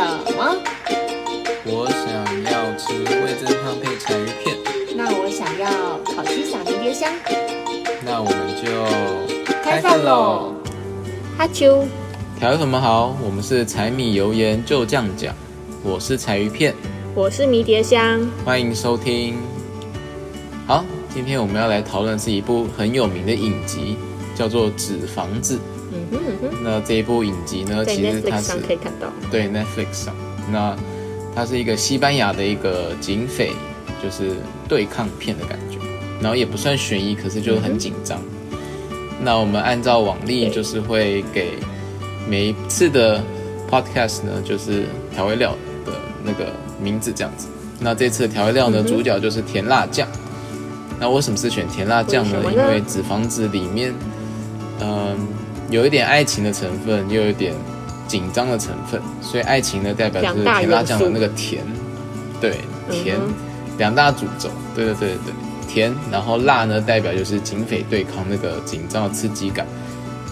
[0.00, 0.56] 什么？
[1.66, 2.08] 我想
[2.44, 4.56] 要吃味噌汤配柴鱼片，
[4.96, 7.12] 那我想要烤鸡撒迷迭香。
[8.02, 8.34] 那我们
[8.64, 10.54] 就开饭喽！
[11.36, 11.84] 哈啾，
[12.38, 13.14] 调什么好？
[13.22, 15.34] 我们是柴米油盐就酱讲，
[15.84, 16.74] 我是柴鱼片，
[17.14, 18.26] 我是迷迭香。
[18.42, 19.36] 欢迎收听。
[20.66, 23.98] 好，今天我们要来讨论是一部很有名的影集，
[24.34, 25.56] 叫做《纸房子》。
[26.62, 29.08] 那这一部影集呢，其实它是上可以看到。
[29.30, 30.14] 对 Netflix 上，
[30.50, 30.76] 那
[31.34, 33.52] 它是一个西班牙的一个警匪，
[34.02, 34.32] 就是
[34.68, 35.78] 对抗片的感觉，
[36.20, 38.20] 然后也不算悬疑，可是就是很紧张。
[39.22, 41.58] 那我们按照往例，就是会给
[42.28, 43.22] 每一次的
[43.70, 45.92] podcast 呢，就是调味料的
[46.24, 47.48] 那个名字这样子。
[47.78, 50.08] 那这次的调味料呢，嗯主角就是甜辣酱。
[50.98, 53.94] 那为什么是选甜辣酱呢因为纸房子里面，
[54.80, 55.16] 嗯、
[55.70, 57.54] 有一点爱情的成分，又有一点
[58.08, 61.62] 紧张的成分，所以爱情呢代表就是甜辣酱的那个甜，
[62.40, 62.56] 对
[62.90, 63.32] 甜嗯
[63.78, 69.66] 两大主轴，对对对对对，甜，然后辣呢代表就是警匪对抗那个紧张的刺激感，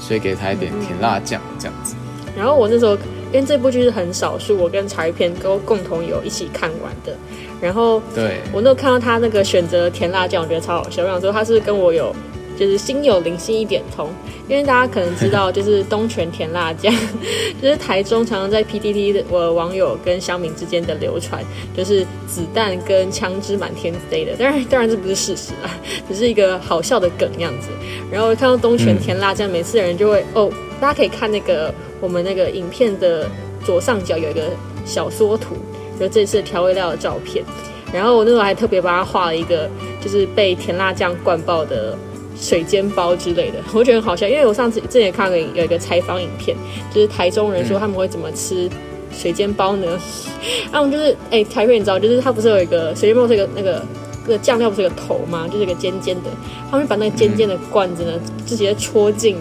[0.01, 1.95] 所以给他一点嗯甜辣酱这样子。
[2.37, 2.95] 然后我那时候，
[3.33, 7.17] 因为这部剧是很少数我跟柴片都共同有一起看完的。
[7.61, 11.03] 然后对，我那时候看到他那个选择甜辣酱，我觉得超好笑。
[11.03, 12.15] 我想说他是跟我有
[12.59, 14.11] 就是心有灵犀一点通，
[14.49, 16.93] 因为大家可能知道，就是东泉甜辣酱，
[17.63, 21.45] 就是台中常常在 PTT 的我网友跟乡民之间的流传，
[21.77, 24.33] 就是子弹跟枪支满天飞的。
[24.37, 25.71] 当然，当然这不是事实啊，
[26.09, 27.69] 只是一个好笑的梗样子。
[28.11, 33.31] 然后看到东泉甜辣酱，每次人就会哦，大家可以看那个我们那个影片的
[33.65, 34.51] 左上角有一个
[34.85, 35.55] 小缩图，
[36.01, 37.45] 就这次调味料的照片。
[37.93, 39.71] 然后我那时候还特别帮他画了一个，
[40.01, 41.97] 就是被甜辣酱灌爆的
[42.41, 44.27] 水煎包之类的，我觉得很好笑。
[44.27, 46.57] 因为我上次之前也看了有一个采访影片，
[46.95, 48.69] 就是台中人说他们会怎么吃
[49.13, 49.87] 水煎包呢？
[50.71, 53.85] 他们就是哎，台北你知道，就是它不是有一个水煎包是一个那个
[54.25, 55.49] 那个酱料不是有个头吗？
[55.51, 56.31] 就是一个尖尖的，
[56.71, 58.13] 他们就把那个尖尖的罐子呢，
[58.47, 59.37] 直接戳进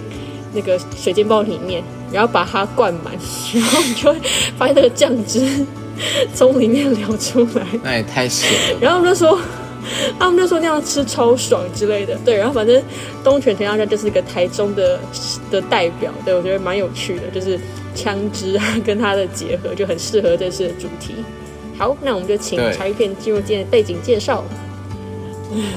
[0.53, 3.13] 那个水煎包里面，然后把它灌满，
[3.53, 4.19] 然后你就会
[4.57, 5.65] 发现那个酱汁
[6.33, 7.65] 从里面流出来。
[7.83, 8.79] 那也太咸了。
[8.79, 9.39] 然后他们就说，
[10.19, 12.17] 他们就说那样吃超爽之类的。
[12.25, 12.81] 对，然后反正
[13.23, 14.99] 东泉甜辣酱就是一个台中的
[15.51, 17.59] 的代表，对我觉得蛮有趣的，就是
[17.95, 21.15] 枪支啊跟它的结合就很适合这次的主题。
[21.77, 24.43] 好，那我们就请对茶鱼片进入今天的背景介绍。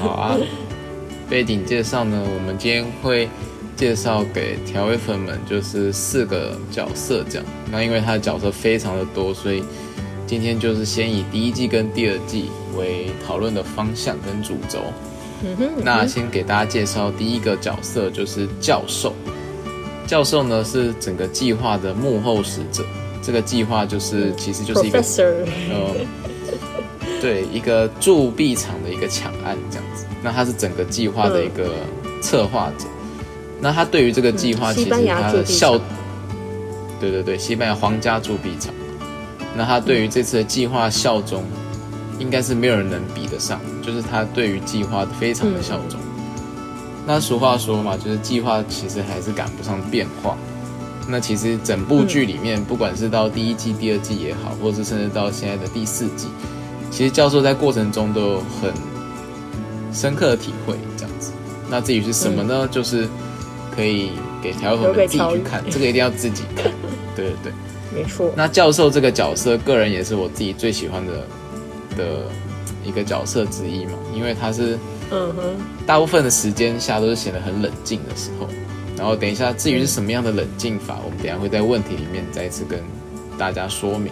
[0.01, 0.37] 好啊，
[1.29, 3.29] 背景介绍呢，我们今天会
[3.75, 7.45] 介绍给调味粉们，就是四个角色这样。
[7.71, 9.63] 那因为它的角色非常的多，所以
[10.27, 14.79] 今天就是先以第一季跟第二季为讨论的方向跟主轴。
[15.43, 19.13] 嗯哼，那先给大家介绍第一个角色，就是教授。
[20.05, 22.83] 教授呢是整个计划的幕后使者。
[23.23, 25.33] 这个计划就是其实就是一个 Professor，
[25.69, 25.95] 呃，
[27.21, 30.05] 对，一个铸币厂的一个抢案这样子。
[30.23, 31.71] 那他是整个计划的一个
[32.21, 32.85] 策划者。
[33.59, 35.79] 那他对于这个计划，其实他的效，
[36.99, 38.73] 对对对，西班牙皇家铸币厂。
[39.55, 41.43] 那他对于这次的计划效忠，
[42.21, 45.99] 应该是没有人能比得上，就是他对于计划非常的效忠。
[47.07, 50.37] 那俗话说嘛，就是计划其实还是赶不上变化。
[51.09, 56.27] 那其实整部剧里面，不管是到第一季、第二季也好，或者是甚至到现在的第四季，
[56.91, 58.71] 其实教授在过程中都有很
[59.91, 61.31] 深刻的体会，这样子。
[61.69, 62.67] 那至于是什么呢？
[62.71, 63.09] 就是
[63.75, 64.11] 可以
[64.41, 66.71] 给条友们自己去看，这个一定要自己看。
[67.15, 67.53] 对对对。
[67.93, 71.27] 没错，那教授这个角色，个人也是我自己最喜欢的
[71.97, 72.25] 的
[72.83, 74.77] 一个角色之一嘛，因为他是
[75.11, 75.43] 嗯哼，
[75.85, 78.47] 大部分的时间下都是显得很冷静的时候。
[78.97, 82.79] 然后等一下，至于是什么样的冷静法，我们等一下会在问题里面再次跟
[83.35, 84.11] 大家说明。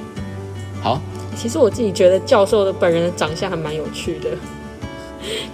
[0.81, 1.00] 好，
[1.35, 4.29] 其实我自己觉得教授的本人的长相还蛮有趣的，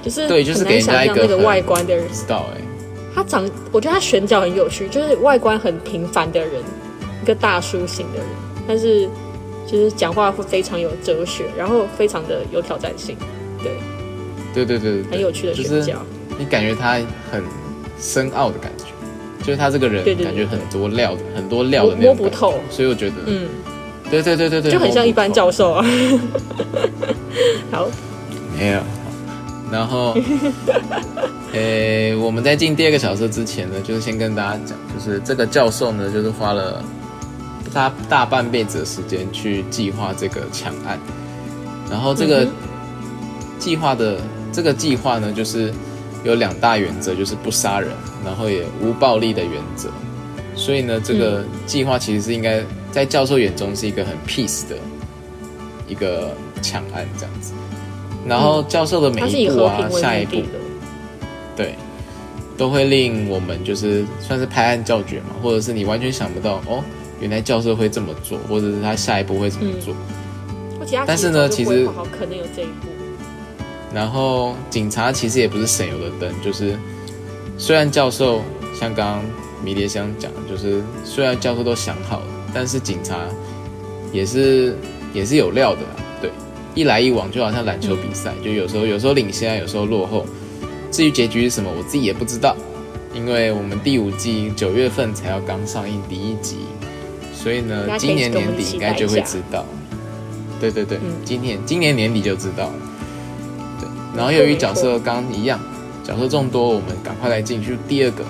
[0.02, 2.62] 就是对就是给人家一个想象那个外观的人不，知道哎、
[3.14, 6.64] 他长，我觉得他选角很有趣，就是外观很平凡的人，
[7.22, 8.28] 一个大叔型的人，
[8.66, 9.09] 但是
[9.67, 13.16] 就是讲话会非常有哲学，然后非常的有挑战性，
[13.62, 13.72] 对，
[14.53, 15.84] 对对对很有趣的就是。
[16.38, 17.00] 你感觉他
[17.32, 17.41] 很
[17.97, 18.84] 深奥的感觉，
[19.40, 22.56] 就是他这个人感觉很多料的，很多料的摸那种摸不透。
[22.70, 23.47] 所以我觉得，嗯，
[24.12, 25.85] 对对对对对，就很像一般教授啊。
[27.72, 27.88] 好，
[28.59, 28.82] 没有。
[29.72, 30.14] 然后，
[31.53, 36.84] 呃，我们在进第二个小时之前呢，就是先跟大家讲，就是这个教授呢，就是花了
[37.75, 40.97] 他大半辈子的时间去计划这个抢案，
[41.91, 42.51] 然后这个嗯
[43.59, 44.17] 计划的、
[44.53, 45.73] 这个计划呢，就是
[46.23, 47.91] 有两大原则，就是不杀人，
[48.23, 49.89] 然后也无暴力的原则。
[50.55, 52.63] 所以呢，这个计划其实是应该
[52.93, 54.77] 在教授眼中是一个很 peace 的
[55.85, 57.51] 一个抢案这样子。
[58.25, 60.41] 然后教授的每一步啊，下一步，
[61.57, 61.75] 对，
[62.57, 66.81] 都会令我们就是算是拍案叫绝嘛，或者是你完全想不到哦，
[67.20, 69.96] 原来教授会这么做，或者是他下一步会怎么做。
[71.08, 72.88] 但是呢，其实可能有这一步。
[73.94, 76.78] 然后警察其实也不是省油的灯，就是
[77.58, 78.41] 虽然教授
[78.79, 79.23] 像刚刚
[79.64, 83.18] 迷迭香讲，就是虽然教授都想好了，但是警察
[84.11, 84.76] 也是
[85.14, 85.82] 也是有料的。
[86.22, 86.29] 对
[86.76, 90.26] 一来一往就好像篮球比赛，就有时候有时候领先，有时候落后。
[90.91, 92.56] 至于结局是什么，我自己也不知道，
[93.14, 96.58] 因为我们第五季九月份才要刚上映第一集，
[97.46, 99.64] 所以呢，今年年底应该就会知道。
[100.59, 102.72] 对对对，今年今年年底就知道。
[103.80, 103.88] 对，
[104.18, 105.59] 然后由于角色刚一样，
[106.03, 108.24] 角色众多，我们赶快来进去第二个，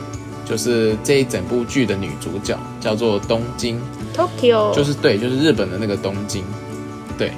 [0.43, 3.79] 就是这一整部剧的女主角叫做东京
[4.13, 6.43] ，Tokyo，就是对，就是日本的那个东京，
[7.17, 7.31] 对。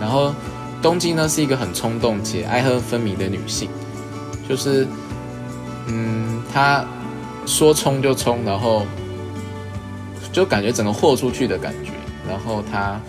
[0.00, 0.34] 然后，
[0.80, 3.68] 东京呢是一个很冲动且爱恨分明的女性，
[4.48, 4.88] 就是，
[5.88, 6.82] 嗯，她
[7.44, 8.86] 说冲就冲，然后
[10.36, 11.92] 就感觉整个豁出去的感觉。
[12.28, 13.00] 然后他，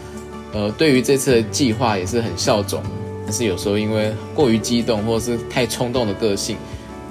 [0.54, 2.82] 呃，对于这次的计划也是很效忠，
[3.26, 6.56] 但是有时候因为过于激动或者是太冲动的个性，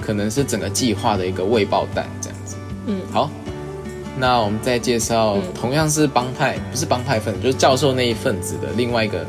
[0.00, 2.56] 可能是整个计划的一个未爆弹这样子。
[2.86, 3.30] 嗯，好，
[4.16, 9.22] 那我们再介绍同样是帮派，不是帮派分子，就是教授那一份子的另外一个。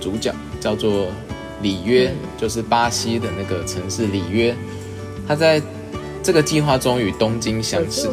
[0.00, 1.06] 主角叫做
[1.62, 4.54] 里约，就是巴西的那个城市里约。
[5.26, 5.62] 他在
[6.22, 8.06] 这个计划中与东京相识，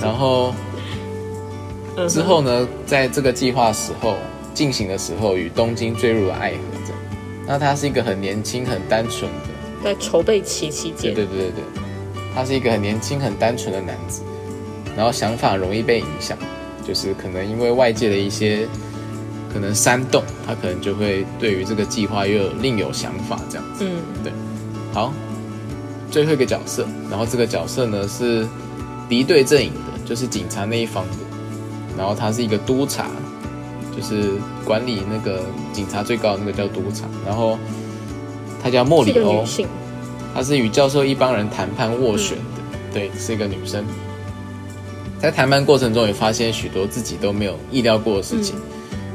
[0.00, 0.54] 然后
[2.08, 4.16] 之后呢，在这个计划时候
[4.54, 6.58] 进行的时候，与东京坠入了爱河。
[6.86, 7.00] 这样，
[7.46, 11.82] 那他是一个很年轻、很单纯的，在筹备期期间，对对对对，
[12.34, 14.22] 他是一个很年轻、很单纯的男子，
[14.96, 16.36] 然后想法容易被影响，
[16.86, 18.66] 就是可能因为外界的一些。
[19.50, 23.82] 可能煽动他，可能就会对于这个计划又有另有想法，这样子。
[23.82, 24.30] 嗯，对。
[24.92, 25.10] 好，
[26.10, 28.46] 最后一个角色，然后这个角色呢是
[29.08, 31.16] 敌对阵营的，就是警察那一方的。
[31.96, 33.06] 然后他是一个督察，
[33.96, 34.32] 就是
[34.64, 37.06] 管理那个警察最高的那个叫督察。
[37.26, 37.58] 然后
[38.62, 39.44] 他叫莫里欧，
[40.34, 43.84] 她是与教授一帮人谈判斡旋的，对，是一个女生。
[45.18, 48.54] 在谈判过程中也发现许多自己都没有意料过的事情。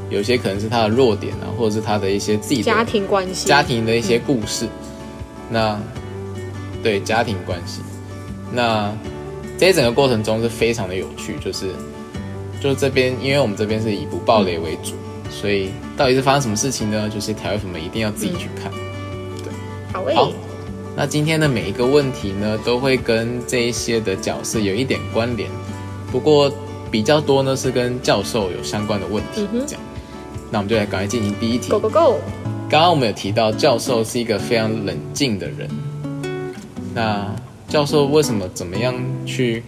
[0.09, 4.67] 有些可能是她的弱点啊，或者是她的一些自己的家庭关系、家庭的一些故事。
[5.49, 5.79] 那
[6.83, 7.81] 对家庭关系，
[8.51, 8.91] 那
[9.57, 11.67] 这一整个过程中是非常的有趣，就是
[12.59, 14.93] 就是这边，因为我们这边是以不暴雷为主，
[15.29, 17.09] 所以到底是发生什么事情呢？
[17.09, 18.71] 就是调粉们一定要自己去看。
[19.43, 19.51] 对，
[19.91, 20.15] 好诶。
[20.15, 20.31] 好，
[20.95, 25.49] 那今天的每一个问题呢，都会跟这一些的角色有一点关联，
[26.11, 26.51] 不过
[26.91, 29.81] 比较多呢是跟教授有相关的问题这样。
[30.51, 31.69] 那我们就来赶快进行第一题。
[31.69, 32.19] Go go go！
[32.69, 35.67] 刚刚我们有提到，教授是一个非常冷静的人。
[36.93, 37.25] 那
[37.73, 38.93] 教授为什么怎么样
[39.25, 39.63] 去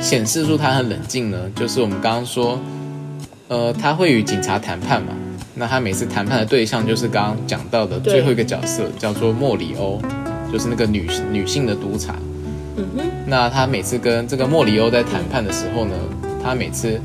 [0.00, 1.38] 显示出他很冷静呢？
[1.54, 2.58] 就是我们刚刚说，
[3.48, 5.12] 呃，他会与警察谈判嘛。
[5.54, 10.00] 那他每次谈判的对象就是刚刚讲到的最后一个角色，叫做莫里欧，
[10.50, 12.16] 就是那个女女性的督察。
[12.78, 13.04] 嗯哼。
[13.26, 15.94] 那他每次跟这个莫里欧在谈判的时候呢，
[16.42, 16.98] 他每次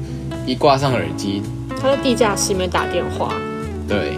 [0.46, 1.44] 一挂上耳机。
[1.72, 3.36] 他在地下室里面打电话，
[3.86, 4.14] 对，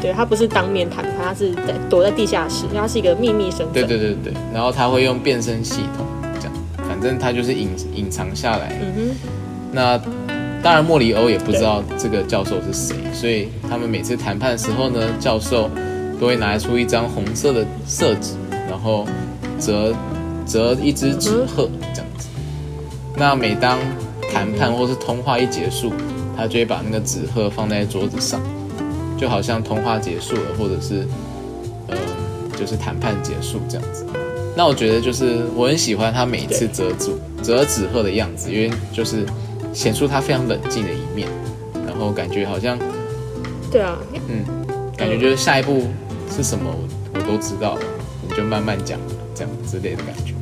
[0.00, 3.72] 对他不是当面谈判，他是在躲在地下室，因为他是一个秘密身份。
[3.72, 6.06] 对对对对，然后他会用变声系统，
[6.40, 6.52] 这样，
[6.88, 8.78] 反正他就是隐隐藏下来。
[8.80, 9.16] 嗯哼。
[9.70, 9.98] 那
[10.62, 15.70] 当然，莫里欧也不知道这个教授是谁，所以他们每次谈判的时候呢，教授
[16.18, 18.34] 都会拿出一张红色的色纸，
[18.68, 19.06] 然后
[19.60, 19.94] 折
[20.46, 22.28] 折一只纸鹤这样子。
[23.14, 23.78] 那每当
[24.32, 25.92] 谈判或是通话一结束，
[26.36, 28.40] 他就会把那个纸鹤放在桌子上，
[29.18, 31.06] 就好像通话结束了，或者是，
[31.88, 31.96] 呃，
[32.56, 34.06] 就是谈判结束这样子。
[34.56, 37.10] 那我觉得就是我很喜欢他每一次折纸
[37.42, 39.24] 折纸鹤的样子，因为就是
[39.72, 41.28] 显出他非常冷静的一面，
[41.86, 42.78] 然后感觉好像，
[43.70, 43.98] 对啊，
[44.28, 44.44] 嗯，
[44.96, 45.86] 感觉就是下一步
[46.30, 46.74] 是什么
[47.14, 47.80] 我都知道了，
[48.22, 48.98] 你就慢慢讲
[49.34, 50.34] 这样之类的感觉。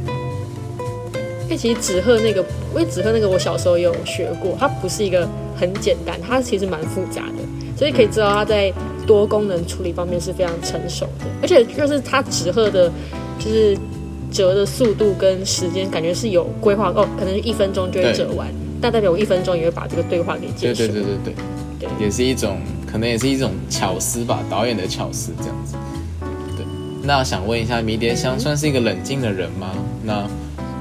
[1.45, 2.41] 因为其实纸鹤那个，
[2.75, 7.35] 因为纸鹤那个我小时候有学过，它不是一个很简单，它其实蛮复杂的，
[7.77, 8.73] 所以可以知道它在
[9.07, 12.91] 多功能处理方面是非常成熟的，而且就是它纸鹤的，
[13.39, 13.77] 就是
[14.33, 18.49] 折的速度跟时间，感觉是有规划哦，可能一分钟就会折完，
[18.81, 20.79] 但代表我一分钟也会把这个对话给结束。
[20.79, 21.35] 对对对对
[21.79, 22.59] 对，对，也是一种，
[22.91, 25.77] 可能也是一种巧思吧，导演的巧思这样子。
[26.57, 26.65] 对，
[27.03, 29.71] 那想问一下，迷迭香算是一个冷静的人吗？
[30.03, 30.27] 那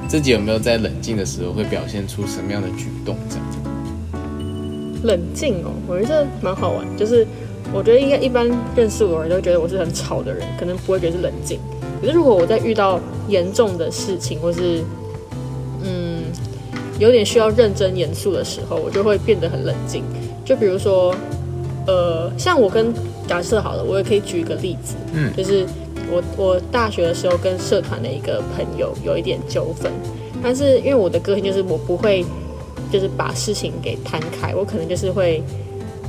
[0.08, 3.18] 自己有没有在冷静的时候会表现出什么样的举动？
[3.30, 3.55] 这样子。
[5.06, 6.86] 冷静哦，我觉得蛮好玩。
[6.98, 7.26] 就是
[7.74, 11.60] 我觉得应该一般认识我的人都觉得我是很吵的人，可能不会觉得是冷静。
[12.02, 14.84] 可是如果我在遇到严重的事情，或是
[15.84, 16.24] 嗯
[17.00, 20.04] 有点需要认真严肃的时候，我就会变得很冷静。
[20.44, 21.16] 就比如说，
[21.88, 22.94] 呃，像我跟
[23.28, 25.66] 假设好了，我也可以举一个例子，嗯就是
[26.12, 29.92] 我我大学的时候跟社团的一个朋友有一点纠纷，
[30.44, 32.24] 但是因为我的个性就是我不会
[32.92, 35.42] 就是把事情给摊开，我可能就是会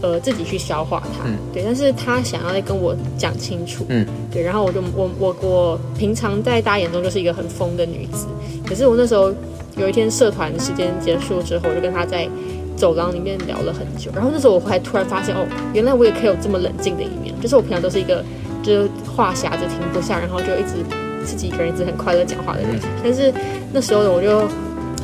[0.02, 1.37] 呃自己去消化它，嗯。
[1.52, 4.06] 对，但是他想要再跟我讲清楚，嗯。
[4.30, 8.26] 对，然后我就我我我平常在大家眼中就是一个很疯的女子，
[8.66, 9.33] 可是我那时候
[9.76, 12.28] 有一天社团时间结束之后，我就跟他在
[12.76, 18.23] 走廊里面聊了很久，然后那时候我还突然发现，哦，原来我也可以有这么冷静的一面，就是我平常都是一个
[18.62, 20.85] 就是话匣子停不下，然后就一直
[21.25, 23.33] 自己一个人一直很快乐讲话的人，但是
[23.73, 24.47] 那时候呢，我就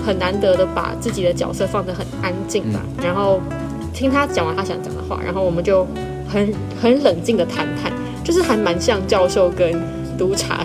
[0.04, 3.40] 很难得的把自己的角色放得很安静吧，然后
[3.92, 5.86] 听他讲完他想讲的话，然后我们就
[6.28, 7.92] 很很冷静的谈谈，
[8.24, 9.72] 就是还蛮像教授跟
[10.18, 10.64] 督察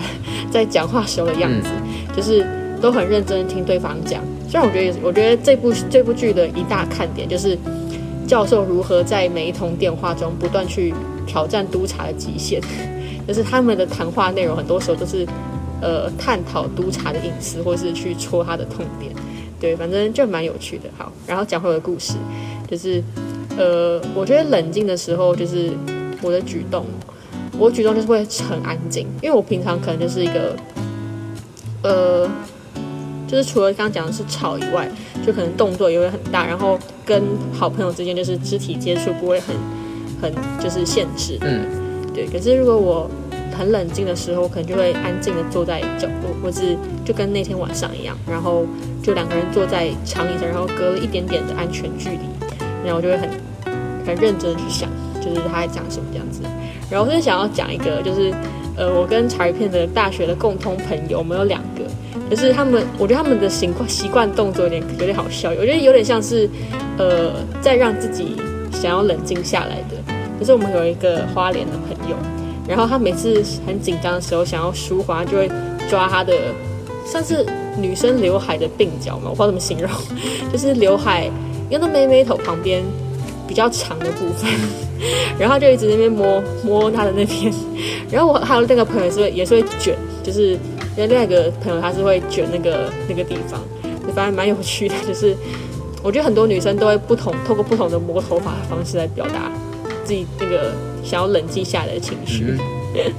[0.50, 1.68] 在讲话时候的样子，
[2.16, 2.46] 就是
[2.80, 4.22] 都很认真听对方讲。
[4.48, 7.56] 虽然我觉得也，我觉得这部这部剧的一大看点就是
[8.26, 10.94] 教授如何在每一通电话中不断去
[11.26, 12.60] 挑战督察的极限，
[13.28, 15.26] 就是他们的谈话内容很多时候都是
[15.82, 19.12] 呃探讨督察的隐私，或是去戳他的痛点。
[19.60, 20.84] 对，反正就蛮有趣的。
[20.96, 22.14] 好，然后讲回我的故事，
[22.70, 23.02] 就是
[23.56, 25.70] 呃，我觉得冷静的时候，就是
[26.22, 26.84] 我的举动，
[27.58, 30.56] 我举动就是会很安静，因为我平常可能就是一个
[31.82, 32.30] 呃。
[33.30, 34.90] 就是除了刚刚讲的是吵以外，
[35.22, 37.22] 就可能动作也会很大，然后跟
[37.52, 39.54] 好朋友之间就是肢体接触不会很
[40.22, 41.60] 很就是限制，嗯，
[42.14, 42.26] 对。
[42.26, 43.10] 可是如果我
[43.58, 48.64] 很冷静的时候，我可能就会安静的坐在角落，或是就跟那天晚上一样，然后
[49.02, 52.20] 就两个人坐在长椅上，然后隔了一点点的安全距离，
[52.84, 53.28] 然后就会很
[54.06, 54.88] 很认真的去想，
[55.20, 56.40] 就是他在讲什么这样子。
[56.88, 58.32] 然后我是想要讲一个，就是
[58.76, 61.82] 呃，我跟茶鱼片的大学的共通朋友，我们有两个。
[62.30, 66.46] 就是他们，我觉得他们的习惯习惯动作有点有点好笑，我觉得有点像是，
[66.98, 68.36] 呃，在让自己
[68.70, 69.96] 想要冷静下来的。
[70.38, 72.14] 就是我们有一个花莲的朋友，
[72.68, 75.50] 然后他每次很紧张的时候想要舒缓，就会
[75.88, 76.34] 抓他的
[77.06, 77.44] 像是
[77.80, 79.90] 女生刘海的鬓角嘛，我不知道怎么形容，
[80.52, 81.24] 就是刘海
[81.70, 82.84] 因为那妹妹头旁边
[83.46, 84.50] 比较长的部分，
[85.40, 87.52] 然后他就一直在那边摸摸他的那边，
[88.10, 90.58] 然后我还有那个朋友是会也是会卷，就是。
[90.96, 93.60] 因为另外一个朋友他是会卷那个那个地方，
[94.04, 94.94] 就反正蛮有趣的。
[95.06, 95.32] 就是
[96.02, 99.48] 我觉得很多女生都会不同透过不同的摸头发的方式来表达
[100.08, 100.72] 自己那个
[101.04, 102.56] 想要冷静下来的情绪。
[102.94, 103.12] 嗯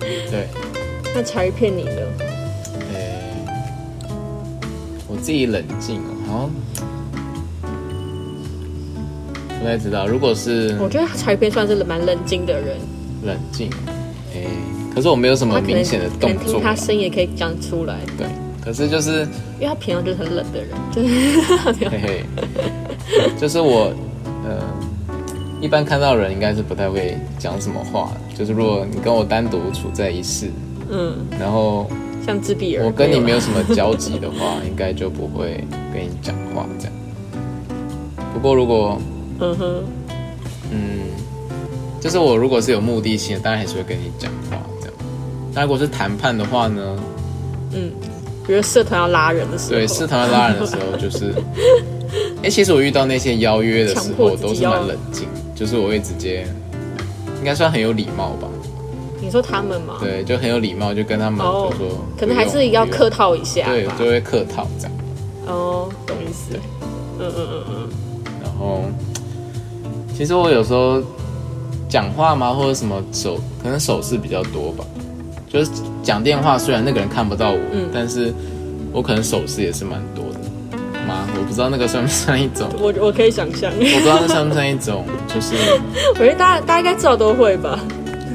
[0.30, 0.46] 对，
[1.14, 2.02] 那茶鱼片你呢？
[2.92, 2.98] 呃，
[5.08, 5.96] 我自己冷静
[6.28, 6.50] 哦，好像
[9.58, 10.06] 不太知道。
[10.06, 12.76] 如果是我觉得茶鱼片算是蛮冷静的人，
[13.24, 13.70] 冷静，
[14.34, 14.44] 哎、
[14.94, 16.74] 可是我没有什么明显的可动作听他。
[16.74, 18.26] 声音也可以讲出来，对，
[18.62, 19.20] 可是就是
[19.58, 21.08] 因为他平常就是很冷的人，就是
[21.88, 22.22] 嘿嘿，
[23.40, 23.90] 就是我，
[24.44, 24.60] 呃，
[25.64, 28.12] 一般看到人应该是不太会讲什么话。
[28.36, 30.50] 就是如果你跟我单独处在一室，
[30.90, 31.88] 嗯，然后
[32.26, 32.84] 像自闭儿。
[32.84, 36.92] 我跟你没有什么交集的话，应该就不会跟你讲话这样。
[38.34, 39.00] 不过如果
[39.40, 39.84] 嗯哼，
[40.70, 41.00] 嗯，
[41.98, 44.94] 就是我如果是有目的性的，当然还是会跟你讲话这样。
[45.54, 46.98] 那如果是谈判的话呢？
[47.72, 47.90] 嗯，
[48.46, 51.32] 比如社团要拉人的时候，对，社团要拉人的时候，就是，
[52.44, 56.46] 哎、其实我遇到那些邀约的时候都是蛮冷静，就是我会直接，
[57.38, 58.48] 应该算很有礼貌吧？
[59.20, 63.64] 你说他们吗？，对，就很有礼貌，就跟他们哦就说，可能还是要客套一下。
[63.66, 64.92] 对，就会客套这样。
[65.46, 66.58] 哦，懂意思。
[67.18, 67.88] 嗯嗯嗯嗯，
[68.42, 68.82] 然后，
[70.14, 71.00] 其实我有时候
[71.88, 74.84] 讲话嘛，或者什么手，可能手势比较多吧。
[75.48, 75.70] 就是
[76.02, 78.34] 讲电话，虽然那个人看不到我，嗯但是
[78.92, 80.40] 我可能手势也是蛮多的。
[81.04, 81.26] 吗？
[81.36, 85.54] 我不知道那个算不算一种，我我可以想象，我不知道那算不算一种，就是
[86.14, 87.78] 我觉得大家大家应该至少都会吧，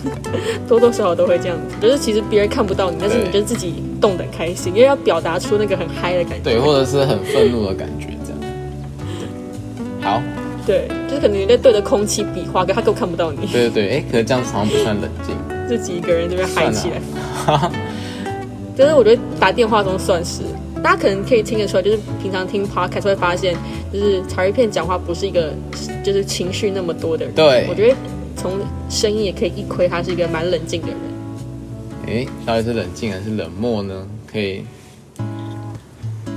[0.67, 1.75] 多多少少都会这样子。
[1.81, 6.43] 就是其实别人看不到你，但是你就自己动得很开心，因为要表达出那个很嗨的感觉。
[6.43, 8.39] 对，或者是很愤怒的感觉，这样。
[10.01, 10.21] 好，
[10.65, 15.35] 对，就是可能你在对着空气比划，可他根本看不到你，对对对，哎，可是这样子好像不算冷静，
[15.67, 17.69] 自己一个人这边嗨起来。
[18.77, 20.41] 就是我觉得打电话中算是，
[20.81, 23.55] 大家可能可以听得出来，就是平常听 podcast 会发现，
[23.91, 25.53] 就是曹一片讲话不是一个
[26.03, 27.33] 就是情绪那么多的人。
[27.35, 27.95] 对我觉得
[28.35, 28.53] 从
[28.89, 30.97] 声音也可以一窥他是一个蛮冷静的人。
[32.07, 34.07] 哎，到底是冷静还是冷漠呢？
[34.31, 34.63] 可以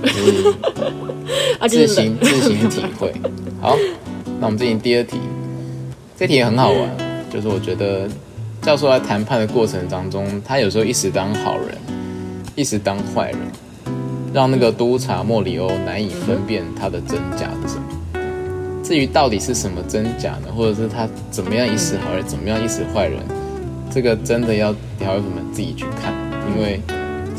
[1.69, 3.13] 自行自行体会。
[3.61, 3.77] 好，
[4.41, 5.19] 那我们进行第二题，
[6.19, 6.91] 这题也很好玩，
[7.31, 8.09] 就是我觉得
[8.61, 11.69] 教授在谈判的过程当中，他有时候一时当好人，
[12.57, 13.39] 一时当坏人，
[14.33, 17.83] 让那个督察莫里欧难以分辨他的真假是什么。
[18.83, 23.21] 至于到底是什么真假呢，或者是他怎么样一时好人，怎么样一时坏人，
[23.91, 26.13] 这个真的要调友们自己去看，
[26.55, 26.81] 因为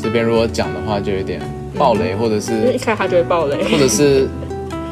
[0.00, 1.40] 这边如果讲的话，就有点
[1.76, 4.28] 暴雷，或者是一开始他就会暴雷，或者是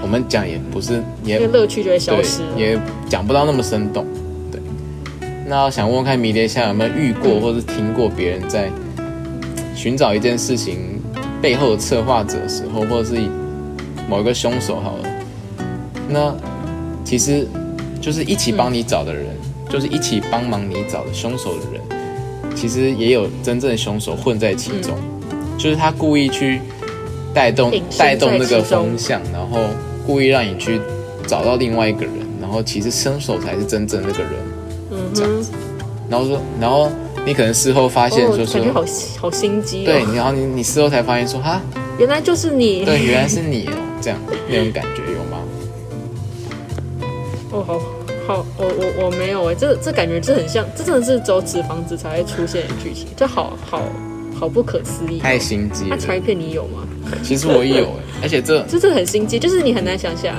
[0.03, 2.43] 我们讲也不是也那个乐趣就会消失。
[2.57, 2.79] 也
[3.09, 4.05] 讲不到那么生动。
[4.51, 4.61] 对，
[5.49, 8.71] 那想问问看迷迭香有没有遇过或是听过别人在
[9.75, 10.92] 寻找一件事情
[11.43, 13.21] 背后的策划者的时候，或者是
[14.09, 15.09] 某一个凶手好了，
[16.09, 16.33] 那
[17.05, 17.47] 其实
[18.01, 19.27] 就是一起帮你找的人，
[19.69, 24.97] 就是一起帮忙你找的凶手的人，其实也有真正的凶手混在其中，
[25.59, 26.61] 就是他故意去
[27.35, 29.59] 带动带动那个风向，然后
[30.07, 30.81] 故意让你去
[31.27, 34.33] 找到另外一个人，然后其实凶手才是真正那个人，
[34.93, 35.51] 嗯这样子，
[36.09, 36.89] 然后说，然后
[37.25, 38.85] 你可能事后发现哦就说，感觉好
[39.21, 41.61] 好心机对，哦，然后你你事后才发现说，哈，
[41.99, 42.85] 原来就是你。
[42.85, 45.39] 对，原来是你哦，这样那种感觉有吗？
[47.53, 47.79] 哦，好
[48.27, 53.83] 好，我我我没有哎，这这感觉这很像，这真的是只有纸房子才会出现的剧情，这好好
[54.39, 55.23] 好不可思议哦。
[55.23, 56.87] 太心机了，他传片你有吗？
[57.23, 60.35] 其实我有哎， 而且这这真的很心机，就是你很难想象，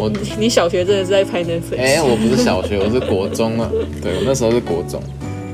[0.00, 3.70] 我你你小学真的是在拍 Netflix，哎，我不是小学，我是国中了，
[4.02, 5.02] 对我那时候是国中，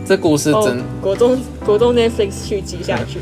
[0.05, 3.19] 这故事真哦，国中国中 Netflix 续集下去，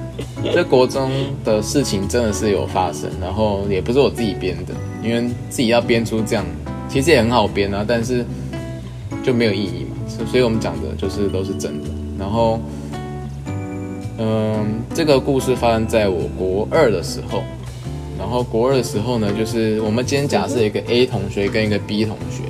[0.52, 1.10] 这国中
[1.44, 6.44] 的事情真的是有发生，然后也不是我自己编的，因为自己要编出这样，
[6.88, 8.24] 其实也很好编啊，但是
[9.24, 11.88] 就没有意义嘛，所所以我们讲的就是都是真的。
[12.18, 12.60] 然后，
[14.18, 17.42] 嗯，这个故事发生在我国二的时候，
[18.18, 22.44] 然后国二的时候呢，就是我们今天假设一个 A 同学跟一个 B 同学，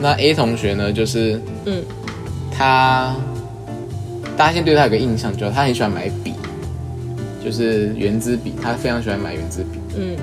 [0.00, 1.82] 那 A 同学呢，就是嗯，
[2.60, 3.16] 他，
[4.36, 6.34] 大家先对他有个印象，就是他很喜欢买笔，
[7.42, 10.14] 就是圆珠笔，他非常喜欢买圆珠笔，嗯，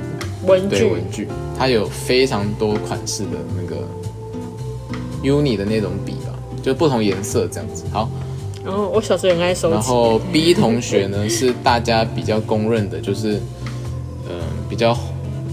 [0.45, 3.82] 文具，对文具，他有非常多款式的那个
[5.23, 7.86] uni 的那种笔吧，就不同颜色这样子。
[7.91, 8.08] 好，
[8.63, 13.41] 然后我小时候很爱收集，然后 B 同学呢 是大家比较公认的，就是
[14.30, 14.36] 嗯、
[14.69, 14.95] 比较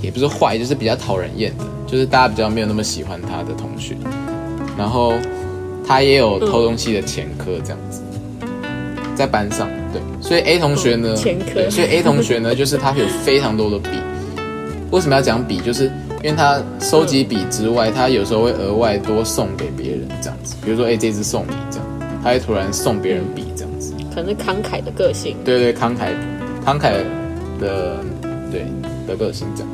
[0.02, 3.96] 也不是坏，就是比较讨人厌的，就是大家比较没有那么喜欢他的同学。
[4.76, 5.14] 然后
[5.86, 8.00] 他也有偷东西的前科这样子，
[9.14, 13.88] 在班上对，所以 A 同学呢，嗯前科对，所以 A 同学呢就是他有非常多的笔。
[14.90, 15.58] 为什么要讲笔？
[15.60, 15.84] 就是
[16.22, 21.86] 因为他收集笔之外，他有时候会额外多送给别人这样子，比如说哎、这支送你这样，
[22.22, 23.92] 他会突然送别人笔这样子。
[24.14, 26.12] 可能是慷慨的个性，对对，慷慨
[26.64, 26.92] 慷慨
[27.60, 27.96] 的
[28.52, 28.64] 对
[29.08, 29.70] 的个性这样。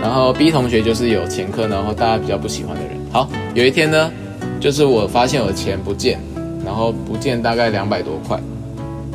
[0.00, 2.92] 然后 B 同学就是有前科，然后大家比较不喜欢的人。
[3.12, 4.10] 好，有一天呢，
[4.60, 6.20] 就是我发现我的钱不见，
[6.64, 8.38] 然后不见大概两百多块。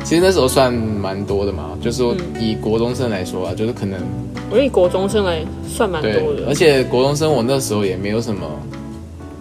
[0.04, 4.00] 其实那时候算蛮多的嘛，就是说以国中生来说啊，就是可能
[4.50, 8.46] 我以国中生来算蛮多，的，而且国中生我那时候也没有什么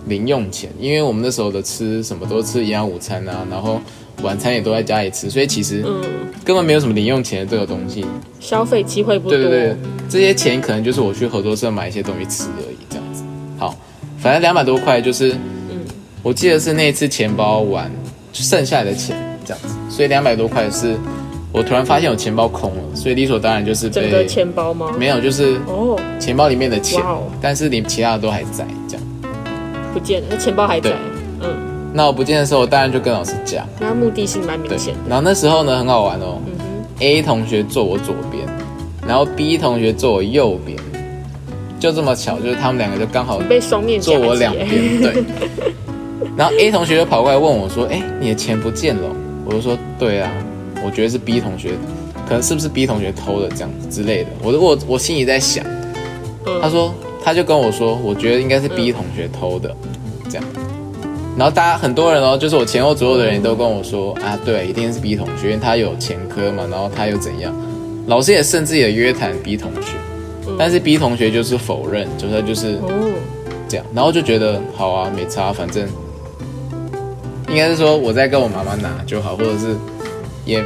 [0.08, 3.80] 零用钱，因为我们那时候的吃什么都吃营养午餐啊，然后
[4.24, 6.02] 晚餐也都在家里吃，所以其实嗯，
[6.44, 8.06] 根本没有什么零用钱的这个东西。
[8.40, 9.78] 消费机会不多，对对对，
[10.10, 13.24] 这些钱可能就是我去合作社买一些东西吃而已，这样子。
[13.58, 13.76] 好，
[14.18, 15.40] 反正两百多块就是，嗯
[16.26, 17.88] 我记得是那一次钱包玩
[18.34, 20.98] 剩下来的钱这样子，所以两百多块是
[21.52, 24.92] 我突然发现我钱包空了，所以理所当然就是整个被钱包吗？
[24.98, 29.06] 没有，就是哦，钱包里面的钱哦，但是你其他的都还在这样。
[29.94, 30.94] 不见了，那钱包还在，
[31.42, 31.48] 嗯，
[31.94, 36.66] 那我不见的时候，我当然就跟老师讲，那他目的性蛮明显的，，然后那时候呢很好玩哦、嗯哼
[37.02, 38.44] ，A 同学坐我左边，
[39.08, 40.76] 然后 B 同学坐我右边，
[41.80, 44.68] 就这么巧，就是他们两个就刚好被双面夹坐我两边，
[45.00, 45.24] 对。
[46.38, 50.32] 然后 A 同学就跑过来问我说：“哎、你的钱不见了哦？”我就说：“对啊，
[50.84, 51.72] 我觉得是 B 同学，
[52.28, 54.30] 可能是不是 B 同学偷的这样子之类的。
[54.42, 55.66] 我”我我心里在想，
[56.46, 59.76] 嗯他说他就跟我说，我觉得应该是 B 同学偷的，
[60.30, 60.44] 这样。
[61.38, 67.54] 然后大家很多人哦，就是我前后左右的人都跟我说啊，对，一定是 B 同学，因为他有前科嘛，然后他又怎样，
[68.08, 69.98] 老师也甚至也约谈 B 同学，
[70.58, 73.12] 但是 B 同学就是否认，就是他就是哦，
[73.68, 75.86] 这样，然后就觉得好啊，没差，反正
[77.50, 79.76] 应该是说我在跟我妈妈拿就好，或者是
[80.46, 80.64] 也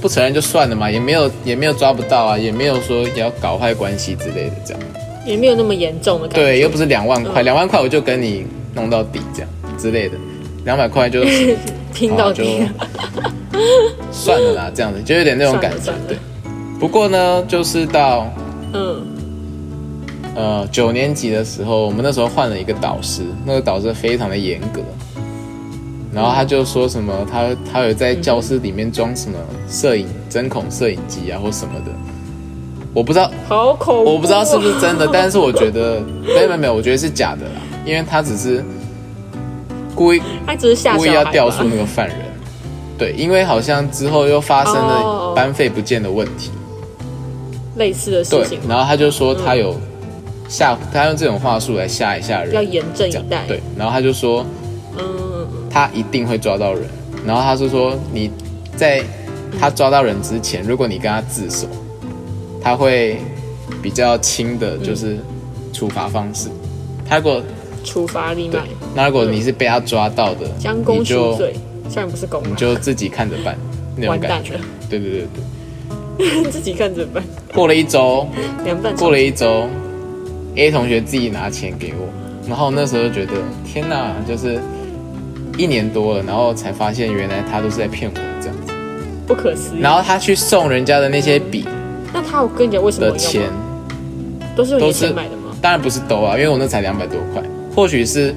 [0.00, 4.82] 不承认就算了嘛，也没有也没有抓不到啊，也没有说要搞坏关系之类的这样。
[5.24, 10.16] 也没有那么严重的感觉，对，又不是两万块，两万块我就跟你弄到底这样之类的，
[10.64, 11.20] 两百块就
[11.92, 12.62] 拼 到底，
[14.12, 15.92] 算了啦，这样子就有点那种感觉。
[16.06, 16.16] 对，
[16.78, 18.32] 不过呢，就是到
[18.72, 19.04] 嗯，
[20.36, 24.80] 呃九年级的时候，我们那时候换了一个导师，那个导师非常的严格，
[26.16, 29.36] 然后他就说什么，他他有在教室里面装什么
[29.68, 31.92] 摄影针孔摄影机啊或什么的，
[32.94, 38.64] 我不知道，好恐怖哦，我不知道是不是真的，但是我觉得 没有没有我觉得是假的啦，因为他只是
[39.94, 42.16] 故意他只是故意要调出那个犯人，
[42.96, 45.28] 对，因为好像之后又发生哦。
[45.28, 46.50] 了班费不见的问题，
[47.76, 49.76] 类似的事情，，然后他就说他有
[50.48, 53.44] 吓，他用这种话术来吓一吓人，要严阵以待。
[53.46, 54.46] 对，然后他就说
[54.98, 55.35] 嗯，
[55.76, 56.84] 他一定会抓到人，
[57.26, 58.30] 然后他是说你
[58.76, 59.02] 在
[59.60, 61.66] 他抓到人之前，如果你跟他自首，
[62.62, 63.18] 他会
[63.82, 65.18] 比较轻的，就是
[65.74, 66.48] 处罚方式。
[67.06, 67.42] 他如果
[67.84, 71.54] 处罚你对买，那如果你是被他抓到的，将功赎罪，
[71.90, 73.54] 虽然不是公啊，你就自己看着办
[73.96, 74.54] 那种感觉。
[74.54, 74.60] 了。
[74.88, 76.44] 对对对对。
[76.50, 78.26] 自己看着办，过了一周，
[78.64, 79.68] 凉拌过了一周
[80.54, 82.08] ，A 同学自己拿钱给我，
[82.48, 83.32] 然后那时候就觉得
[83.66, 84.58] 天哪，就是
[85.56, 88.72] 一年多了，然后才发现原来他都是在骗我这样子。
[89.26, 89.80] 不可思议。
[89.80, 91.64] 然后他去送人家的那些笔
[92.12, 93.42] 那他有跟你讲为什么的钱？，
[94.54, 95.54] 都是都是钱买的吗？
[95.60, 97.42] 当然不是都啊，因为我那才两百多块，
[97.74, 98.34] 或许是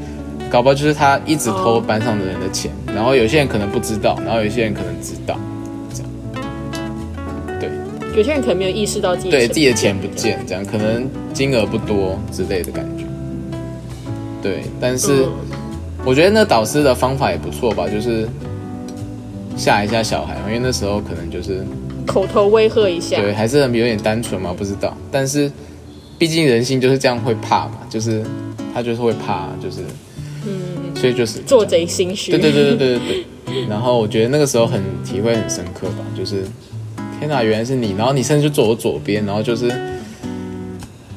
[0.50, 5.38] 搞不好就是他一直偷哦班上的人的钱，然后有些人可能不知道，然后有些人可能知道，
[5.94, 6.12] 这样，
[7.60, 7.70] 对
[8.18, 13.06] 有些人可能没有意识到自己对自己的钱不见，这样可能金额不多之类的感觉。
[14.42, 15.32] 对，但是嗯
[16.06, 18.28] 我觉得那导师的方法也不错吧，就是
[19.56, 21.64] 吓一下小孩，因为那时候可能就是
[22.08, 24.96] 口头威吓一下，对，还是很有点单纯嘛，不知道。
[25.12, 25.52] 但是
[26.18, 28.24] 毕竟人性就是这样会怕嘛，就是
[28.74, 29.82] 他就是会怕，就是
[30.48, 32.32] 嗯，所以就是做贼心虚。
[32.32, 33.66] 对对对对对对对。
[33.68, 36.44] 然后我觉得那个时候很体会很深刻吧，就是
[37.20, 39.70] 天哪，原来是你，然后你甚至就坐我左边，然后就是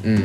[0.03, 0.23] 嗯，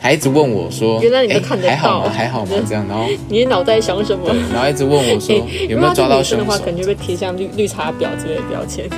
[0.00, 2.10] 还一直问我说，原来你都看得到还好吗？
[2.10, 2.56] 还好吗？
[2.66, 6.70] 这样，然后你的脑袋想什么对？，然后一直问我说诶 有没有抓到凶手的话，可？
[6.70, 8.88] 能就被贴上绿绿茶婊之类的标签，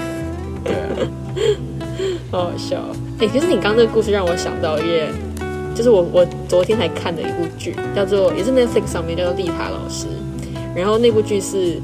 [0.65, 0.79] 对啊，
[2.31, 2.95] 好好笑哦。
[3.19, 5.07] 哎、可是你刚刚这个故事让我想到也，
[5.75, 10.07] 就是我我昨天才看的一部剧，叫做也是 Netflix 上面叫做《丽塔老师》，
[10.77, 11.81] 然后那部剧是，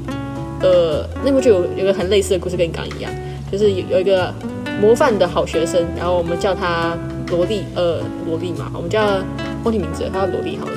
[0.61, 3.11] 呃，那部剧有有个很类似的故事，跟你刚刚一样，
[3.51, 4.33] 就是有有一个
[4.81, 6.97] 模范的好学生，然后我们叫他
[7.29, 9.05] 萝莉，呃，萝莉嘛，我们叫
[9.63, 10.71] 忘记名字了，他叫萝莉好了。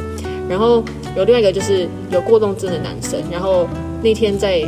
[0.49, 0.83] 然后
[1.17, 3.67] 有另外一个就是有过动症的男生，然后
[4.03, 4.61] 那天在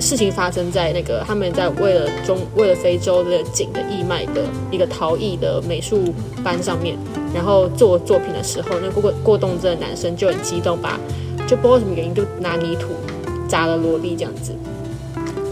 [0.00, 6.96] 事情发生在那个他们在为了中为了非洲的景的义卖的一个陶艺的美术班上面，
[7.34, 10.98] 然后做作品的时候，那过过动症的男生就很激动，把
[11.46, 12.90] 就不知道什么原因就拿泥土
[13.48, 14.54] 砸了萝莉这样子。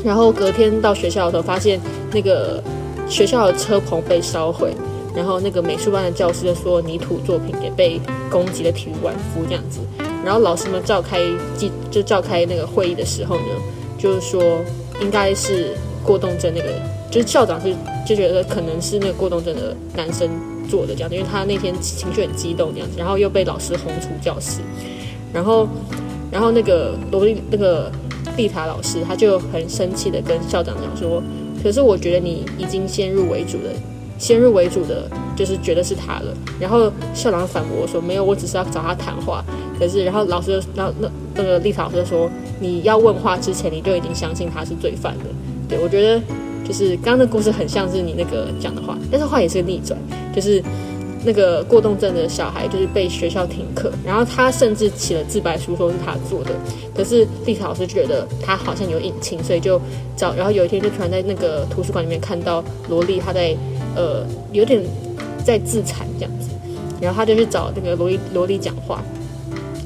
[0.05, 1.81] 然后隔天到学校的时候，发现
[2.13, 2.63] 那个
[3.09, 4.73] 学校的车棚被烧毁，
[5.17, 7.99] 然后那个美术班的教师就说泥土作品也被
[8.31, 9.81] 攻击的体无完肤这样子。
[10.23, 11.19] 然后老师们召开
[11.57, 13.55] 记就召开那个会议的时候呢，
[13.97, 14.63] 就是说
[15.01, 15.75] 应该是
[16.05, 16.69] 过动症那个，
[17.11, 17.75] 就是校长是
[18.07, 20.29] 就觉得可能是那个过动症的男生
[20.69, 24.61] 做的这样，因为他那天情绪很激动这样子，然后又被老师轰出教室，
[25.33, 25.67] 然后
[26.31, 27.91] 然后那个罗莉那个
[28.37, 31.23] 丽塔老师他就很生气的跟校长讲说，
[31.63, 33.73] 可是我觉得你已经先入为主的。
[34.19, 36.35] 先入为主的，就是觉得是他了。
[36.59, 39.45] 然后校长反驳说：“没有，我只是要找他谈话。”
[39.79, 45.25] 可是，然后老师，然后那那个丽塔老师就说：“你要问话之前，你就已经相信他是罪犯了。”
[45.69, 46.21] 对我觉得，
[46.65, 49.99] 就是刚刚的故事很像是你那个讲的话，但是话也是个逆转，
[50.35, 50.63] 就是
[51.27, 56.53] 那个过动症的小孩就是被学校停课，然后他甚至起了自白书说是他做的，
[56.95, 59.81] 可是丽塔老师觉得他好像有隐情，所以就
[60.17, 63.57] 找，然后有一天就突然在那个图书馆里面看到萝莉她在
[63.97, 64.81] 呃有点
[65.45, 66.49] 在自残这样子，
[67.01, 69.03] 然后他就去找那个萝莉萝莉讲话，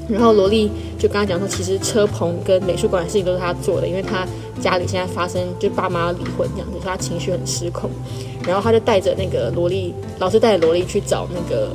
[0.07, 4.27] 然后萝莉就跟他讲说，其实车棚跟美术馆的事情都是他做的，因为他
[4.61, 7.89] 家里现在发生就爸妈离婚这样子，所以他情绪很失控。
[8.45, 11.69] 然后他就带着那个萝莉老师带着萝莉去找那个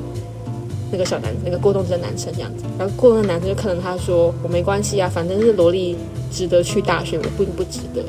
[0.91, 5.97] 那个小男那个过动症男生这样子，然后过动症男生就看着他说：“我没关系啊，反正是萝莉
[6.31, 8.05] 值得去大学，我并不值得，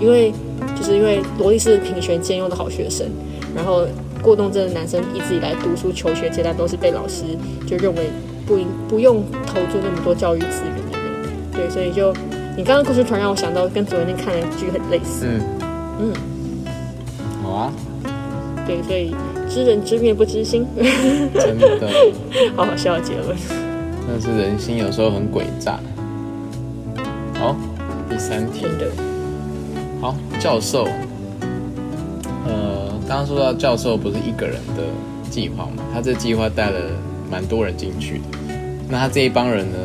[0.00, 0.32] 因为
[0.76, 3.06] 就是因为萝莉是品学兼优的好学生，
[3.54, 3.86] 然后
[4.22, 7.24] 过动症的男生一直以来读书求学阶段都是被老师
[7.66, 8.10] 就认为
[8.46, 11.12] 不应不用投注那么多教育资源的人，
[11.52, 12.12] 对，所以就
[12.56, 15.40] 你刚刚故事突然让我想到跟昨天看的剧很类似，嗯。
[16.00, 16.12] 嗯，
[17.42, 17.72] 好啊，
[18.66, 19.14] 对，所以
[19.48, 20.66] 知人知面不知心，
[21.34, 21.90] 真的，
[22.56, 23.36] 好好笑的结论。
[24.08, 25.78] 但是人心有时候很诡诈。
[27.34, 27.56] 好，
[28.08, 28.90] 第三题，的，
[30.00, 30.86] 好，教授，
[32.46, 34.84] 呃，刚刚刚说到教授不是一个人的
[35.30, 36.78] 计划嘛，他这计划带了
[37.30, 38.38] 蛮多人进去的。
[38.88, 39.78] 那他这一帮人呢，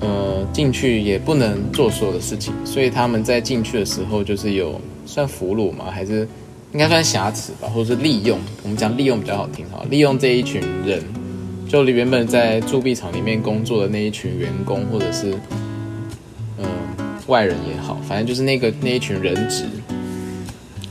[0.00, 6.28] 呃，进去也不能做所有的事情，所以他们在进去的时候就是有算俘虏嘛，还是
[6.76, 8.38] 应该算瑕疵吧，或者是利用。
[8.62, 11.02] 我们讲利用比较好听哈，利用这一群人，
[11.66, 15.32] 就原本在铸币厂里面工作的那一群员工，或者是
[16.58, 16.66] 嗯、
[17.28, 19.64] 外人也好，反正就是那个那一群人质。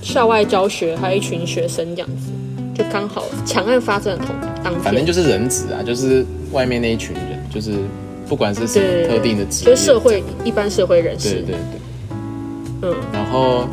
[0.02, 2.32] 校外教学还有一群学生这样子，
[2.74, 7.74] 就刚好强案发生的同当天，反正就是人质啊，就是外面那一群人，就是
[8.28, 12.89] 不管是什么特定的职业，就是社会一般社会人士，对对对。
[12.89, 13.67] 嗯，然后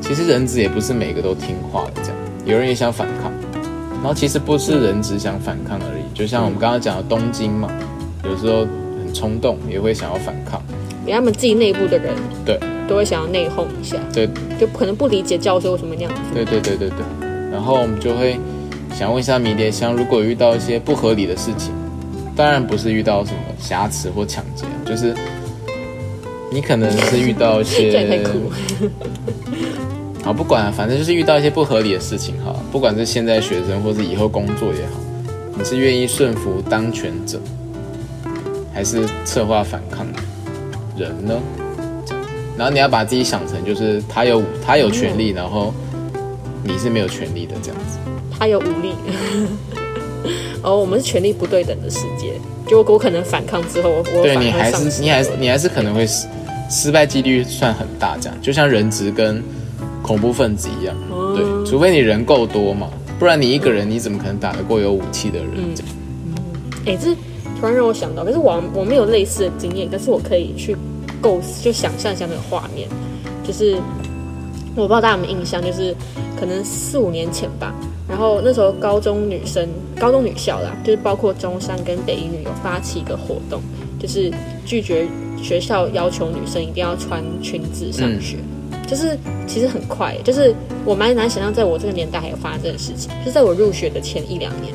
[0.00, 3.32] 其实人质也不是每个都听话的，这样有人也想反抗。
[4.00, 7.68] 然后其实不是人质想反抗而已，就像我们刚刚讲的东京嘛，
[8.24, 10.62] 有时候很冲动，也会想要反抗。
[11.04, 16.20] 连他们自己内部的人对都会想要内讧一下，对就可能不理解教授为什么那样子。
[16.32, 16.98] 对对对对对。
[17.50, 18.38] 然后我们就会
[18.94, 21.72] 想问一下迷迭香，如果遇到一些不合理的事情，
[22.36, 25.12] 当然不是遇到什么瑕疵或抢劫，就是
[26.52, 27.90] 你可能是遇到一些。
[30.28, 35.00] 好，不管，反正就是遇到一些不合理的事情哈，不管是现在学生或是以后工作也好，
[35.56, 37.40] 你是愿意顺服当权者，
[38.74, 40.06] 还是策划反抗
[40.98, 41.34] 人呢？
[42.58, 45.72] 然后你要把自己想成就是他有他有权利，然后
[46.62, 47.98] 你是没有权利的这样子。
[48.38, 48.92] 他有武力，
[50.62, 52.34] 哦，我们是权力不对等的世界。
[52.66, 56.26] 就我可能反抗之后，我对你还是你还是你还是可能会失
[56.68, 59.42] 失败几率算很大，这样就像人质跟
[60.08, 61.34] 恐怖分子一样，哦。
[61.36, 65.50] 对，除非你人够多嘛，不然你一个人你怎么可能打得过有武器的人？
[65.56, 65.74] 嗯。
[66.86, 67.14] 哎、这
[67.60, 70.74] 突然让我想到，可是我我没有类似的经验，但是我可以去
[71.20, 72.88] 构思，就想象一下那个画面，
[73.46, 73.76] 就是
[74.74, 75.94] 我不知道大家有没有印象，就是
[76.40, 77.74] 可能四五年前吧，
[78.08, 79.68] 然后那时候高中女生、
[80.00, 83.60] 高中女校啦，就是包括中山跟北一女有发起一个活动，
[83.98, 84.32] 就是
[84.64, 85.06] 拒绝
[85.42, 88.38] 学校要求女生一定要穿裙子上学。
[88.88, 93.10] 就是其实很快，就是我蛮难想象，在我这个年代还有发生这件事情。
[93.20, 94.72] 就是在我入学的前一两年，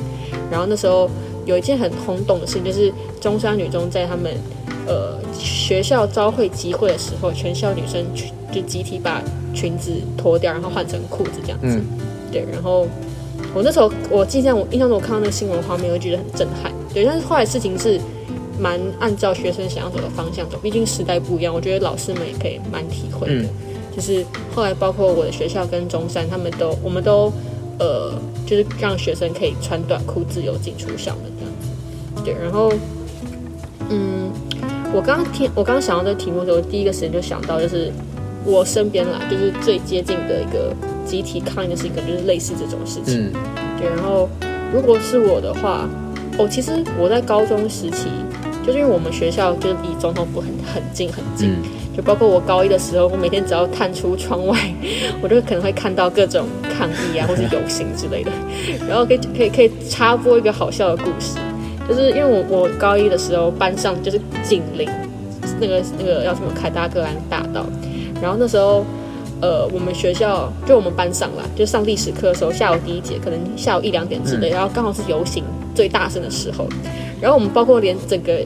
[0.50, 1.10] 然后那时候
[1.44, 4.32] 有一件很轰动的事情，就是中山女中在他们
[4.86, 9.20] 呃学校招会集会的时候，全校女生去就集体把
[9.52, 11.66] 裙子脱掉，然后换成裤子这样子。
[11.66, 11.84] 嗯
[12.30, 12.86] 对，然后
[13.54, 16.72] 我那时候我印象我印象中我看到那个新闻画面，我就觉得很震撼。
[16.92, 18.00] 对，但是后来事情是
[18.58, 23.42] 蛮按照学生想要走的方向走，毕竟时代不一样，我觉得老师们也可以蛮体会的。
[23.42, 23.48] 嗯
[23.94, 27.32] 就是后来包括我的学校跟中山，他们都我们都
[27.78, 28.12] 呃，
[28.46, 32.22] 就是让学生可以穿短裤自由进出校门这样子。
[32.24, 32.72] 对，然后
[33.90, 34.30] 嗯，
[34.92, 37.92] 我刚刚听我刚刚想到这个题目的时候，第一个时间就想到就是
[38.44, 40.74] 我身边啦，就是最接近的一个
[41.06, 43.30] 集体抗议的事情，可能就是类似这种事情。
[43.32, 43.32] 嗯
[43.78, 44.28] 对，然后
[44.72, 45.88] 如果是我的话，
[46.38, 48.08] 哦，其实我在高中时期，
[48.64, 51.56] 就是因为我们学校就是离总统府很很近很近，嗯
[51.96, 54.58] 就包括我高一的时候，我每天只要探出窗外，
[55.22, 58.30] 我就可能会看到各种抗议啊，或是游行之类的。
[58.88, 61.38] 然后可以可以可以插播一个好笑的故事，
[61.88, 64.88] 就是因为我我高一的时候班上就是紧邻
[65.60, 67.64] 那个那个叫什么凯达格兰大道，
[68.20, 68.84] 然后那时候。
[69.40, 76.66] 呃，我们学校就我们班上啦，就上历史课的时候，下午第一节可能下午一两点之类，然后刚好是游行最大声的时候，
[77.20, 78.38] 然后我们包括连整个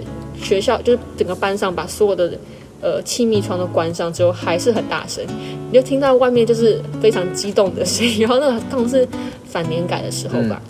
[0.43, 2.33] 学校，就是整个班上把所有的
[2.81, 5.25] 呃气密窗都关上之后，还是很大声，
[5.71, 9.07] 你就听到外面就是非常激动的声音，然后那个刚好是
[9.47, 10.61] 反年改的时候吧。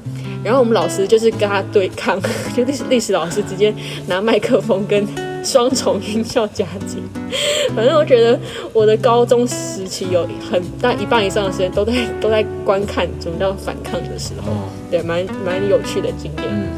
[0.44, 2.18] 然后我们老师就是跟他对抗，
[2.57, 3.75] 就历史历史老师直接
[4.07, 5.05] 拿麦克风跟
[5.44, 6.99] 双重音效夹击。
[7.75, 8.38] 反正我觉得
[8.73, 14.55] 我的高中时期有很大一半以上的时间都在都在观看什么叫反抗的时候，哦
[14.88, 16.44] 对，蛮蛮有趣的经验。
[16.49, 16.68] 嗯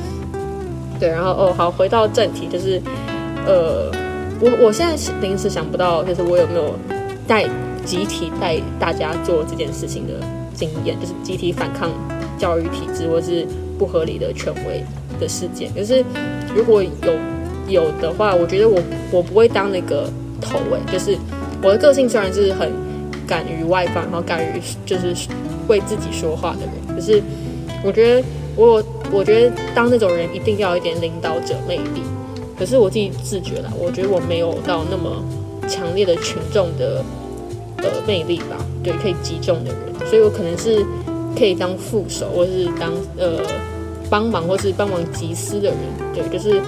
[0.99, 2.81] 对，然后哦，好，回到正题，就是
[3.47, 3.90] 呃，
[4.40, 6.74] 我我现在临时想不到，就是我有没有
[7.26, 7.44] 带
[7.85, 10.14] 集体带大家做这件事情的
[10.55, 11.90] 经验，就是集体反抗
[12.38, 13.46] 教育体制或是
[13.79, 14.83] 不合理的权威
[15.20, 15.70] 的事件。
[15.74, 16.03] 可是
[16.55, 16.90] 如果有
[17.68, 18.81] 有的话，我觉得我
[19.12, 20.09] 我不会当那个
[20.40, 21.16] 头诶，就是
[21.62, 22.72] 我的个性虽然是很
[23.26, 25.14] 敢于外放，然后敢于就是
[25.68, 27.22] 为自己说话的人，可是
[27.85, 28.24] 我觉得
[28.57, 32.03] 我我觉得当那种人一定要有一点领导者魅力。
[32.61, 35.25] 可是我自己自觉啦，我觉得我没有到那么
[35.66, 37.03] 强烈的群众的
[37.79, 40.85] 呃魅力吧，对，可以击中的人，所以我可能是
[41.35, 43.40] 可以当副手，或是当呃
[44.11, 45.79] 帮忙，或是帮忙集思的人，
[46.12, 46.61] 对，就是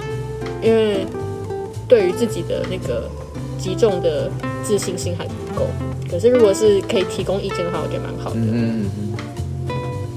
[0.63, 1.05] 因为
[1.87, 3.07] 对于自己的那个
[3.59, 4.31] 击中的
[4.63, 5.67] 自信心还不够。
[6.09, 8.39] 可是如果是可以提供意见的话，我觉得蛮好的。
[8.39, 9.13] 嗯嗯嗯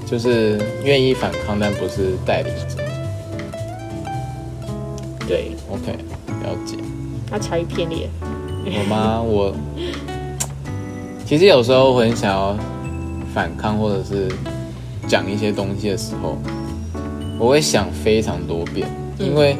[0.09, 2.51] 就是愿意反抗，但不是带领。
[5.27, 5.91] 对，OK，
[6.43, 6.77] 了解。
[7.29, 8.09] 他差异偏裂。
[8.65, 9.21] 我吗？
[9.21, 9.53] 我
[11.25, 12.57] 其实有时候我很想要
[13.33, 14.29] 反抗，或者是
[15.07, 16.37] 讲一些东西的时候，
[17.37, 18.87] 我会想非常多遍，
[19.19, 19.57] 因为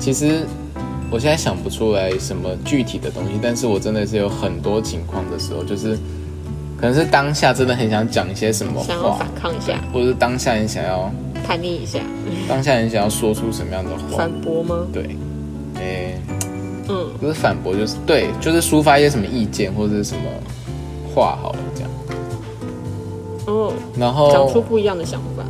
[0.00, 0.46] 其实
[1.10, 5.94] 我现在想不出来什么具体的东西，但是我真的是有很多情况的时候，就是
[6.78, 11.10] 可能是当下真的很想讲一些什么话想要反，抗一下，或者是当下很想要，
[11.46, 11.98] 叛逆一下，
[12.48, 14.86] 当下你想要说出什么样的话反，驳吗？
[14.92, 15.16] 对，
[15.76, 16.18] 诶、
[16.88, 20.22] 嗯，不是反驳，就是对，就是抒发一些什么意见或者是什么
[21.14, 21.90] 话好了这样。
[23.46, 25.44] 哦，然后讲出不一样的想法。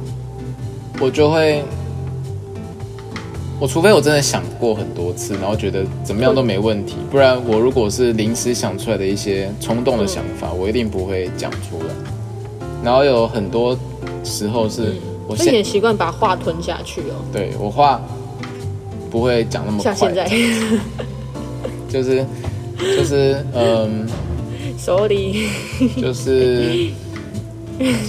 [1.00, 1.62] 我就会，
[3.60, 11.94] 我除非我真的想过很多次，然后觉得怎么样都没问题，不然我如果是临时想出来的一些冲动的想法，我一定不会讲出来。
[12.84, 13.76] 然后有很多
[14.24, 14.94] 时候是
[15.28, 18.00] 我也习惯把话吞下去哦，对我话
[19.10, 20.28] 不会讲那么快，像现在
[21.88, 22.26] 就是
[22.78, 24.06] 就是嗯。
[24.78, 25.46] sorry，
[25.96, 26.90] 就是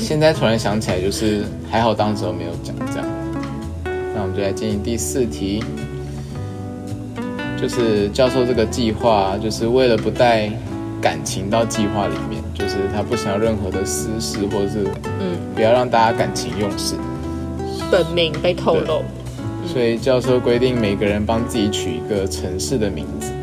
[0.01, 3.05] 现在突然想起来，就是还好当时候没有讲这样。
[4.15, 5.63] 那我们就来进行第四题，
[7.61, 10.49] 就是教授这个计划，就是为了不带
[11.03, 14.87] 感情到计划里面，就是他不想要任何的私事，或者是
[15.19, 16.95] 嗯，不要让大家感情用事，
[17.91, 19.03] 本名被透露，
[19.67, 23.33] 所以教授规定每个人帮自己取一个城市的名字。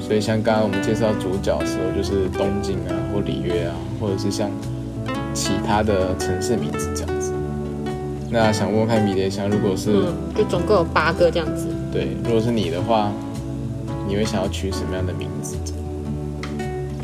[0.00, 4.48] 所以像刚刚我们介绍主角的时候，就是东京啊，或里约啊，或者是像
[5.34, 7.32] 其他的城市名字这样子。
[8.30, 11.66] 那想问问看米蝶香，如果是、嗯，就总共有八个这样子。
[11.90, 13.10] 对，如果是你的话，
[14.06, 15.56] 你会想要取什么样的名字？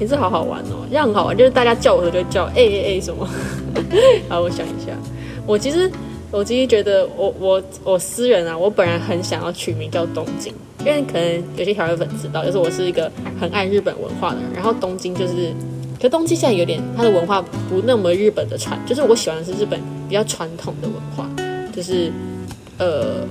[0.00, 3.28] 也是好好玩哦，这样很好玩，就是大家叫我的时候就叫哎哎哎什么。
[4.28, 4.92] 好，我想一下，
[5.46, 5.88] 我其实
[6.30, 13.10] 我其实觉得我我我私人啊，我本来很想要取名叫东京，因为可能有些条友粉知道，就是我是一个
[13.40, 15.52] 很爱日本文化的人，然后东京就是，
[16.00, 21.28] 可东京现在有点它的文化不那么日本的传，就是我喜欢的是日本比较传统的文化，
[21.74, 22.10] 就是
[22.78, 23.26] 呃，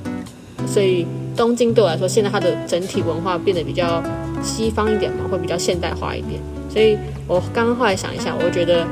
[0.67, 1.05] 所以
[1.35, 4.01] 东京对我来说，现在它的整体文化变得比较
[4.43, 6.39] 西方一点嘛，会比较现代化一点。
[6.69, 8.85] 所以我刚刚后来想一想，我觉得，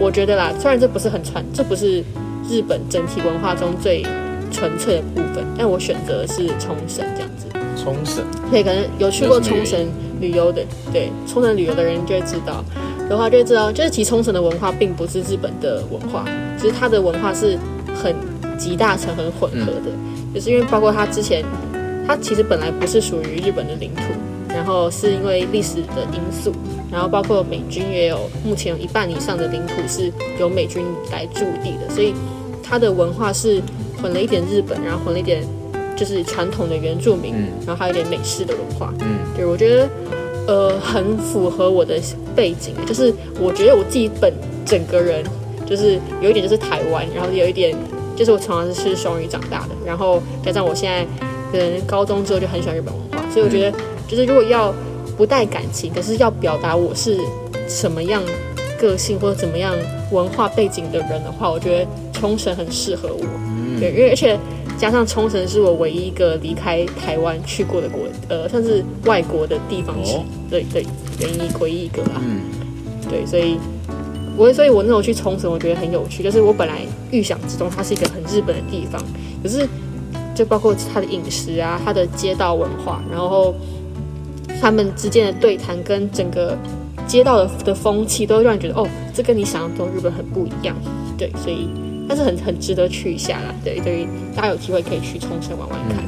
[0.00, 2.02] 我觉得啦，虽然这不是很传，这不是
[2.48, 4.02] 日本整体文化中最
[4.50, 7.46] 纯粹的部分，但我选择是冲绳这样子。
[7.74, 9.88] 冲绳，对可能有去过冲绳
[10.20, 12.62] 旅游的，对冲绳旅游的人就会知道，
[13.08, 16.24] 的话就会知道，就是其实冲绳的文化并不是日本的文化，
[16.56, 17.58] 其实它的文化是
[17.94, 18.14] 很
[18.56, 19.90] 集大成、很混合的，
[20.32, 21.42] 就是因为包括它之前，
[22.06, 24.02] 它其实本来不是属于日本的领土，
[24.52, 26.52] 然后是因为历史的因素，
[26.90, 32.14] 然后包括美军也有目前有一半以上的领土是由美军来驻地的，所以
[32.62, 33.62] 它的文化是
[34.00, 35.42] 混了一点日本，然后混了一点
[35.96, 38.92] 就是传统的原住民，嗯然后还有一点美式的文化。
[39.00, 39.88] 嗯，对我觉得
[40.46, 41.98] 呃很符合我的
[42.36, 44.32] 背景，就是我觉得我自己本
[44.66, 45.24] 整个人
[45.66, 47.74] 就是有一点就是台湾，然后有一点
[48.16, 51.06] 就是我从小是吃双语长大的，然后加上我现在
[51.50, 53.78] 可能高中之后就很喜欢日本文化，所以我觉得
[54.12, 54.74] 就是如果要
[55.16, 57.18] 不带感情，可是要表达我是
[57.66, 58.22] 什么样
[58.78, 59.74] 个性或者怎么样
[60.10, 63.24] 文化背景的人的话，我觉得冲绳很适合我。
[63.80, 64.38] 对，因为而且
[64.78, 69.96] 加上冲绳是我唯一一个离开台湾去过的国，呃，算是外国的地方
[70.50, 70.84] 对对，
[71.20, 72.20] 唯一唯一一个啦。
[72.20, 72.42] 嗯，
[73.08, 73.56] 对，所以
[74.36, 79.02] 我所以，我那时候去冲绳，我觉得很有趣，就是我本来预想之中它是一个很日本的地方，
[79.42, 79.66] 可是
[80.34, 83.54] 就包括它的饮食啊，它的街道文化，然后
[84.62, 86.56] 他们之间的对谈跟整个
[87.04, 90.76] 街道的的风气，都会让你觉得哦，这跟你想象中日本很不一样。
[91.18, 91.68] 对，所以
[92.08, 93.52] 但是很很值得去一下啦。
[93.64, 96.04] 对，所以大家有机会可以去冲绳玩玩看。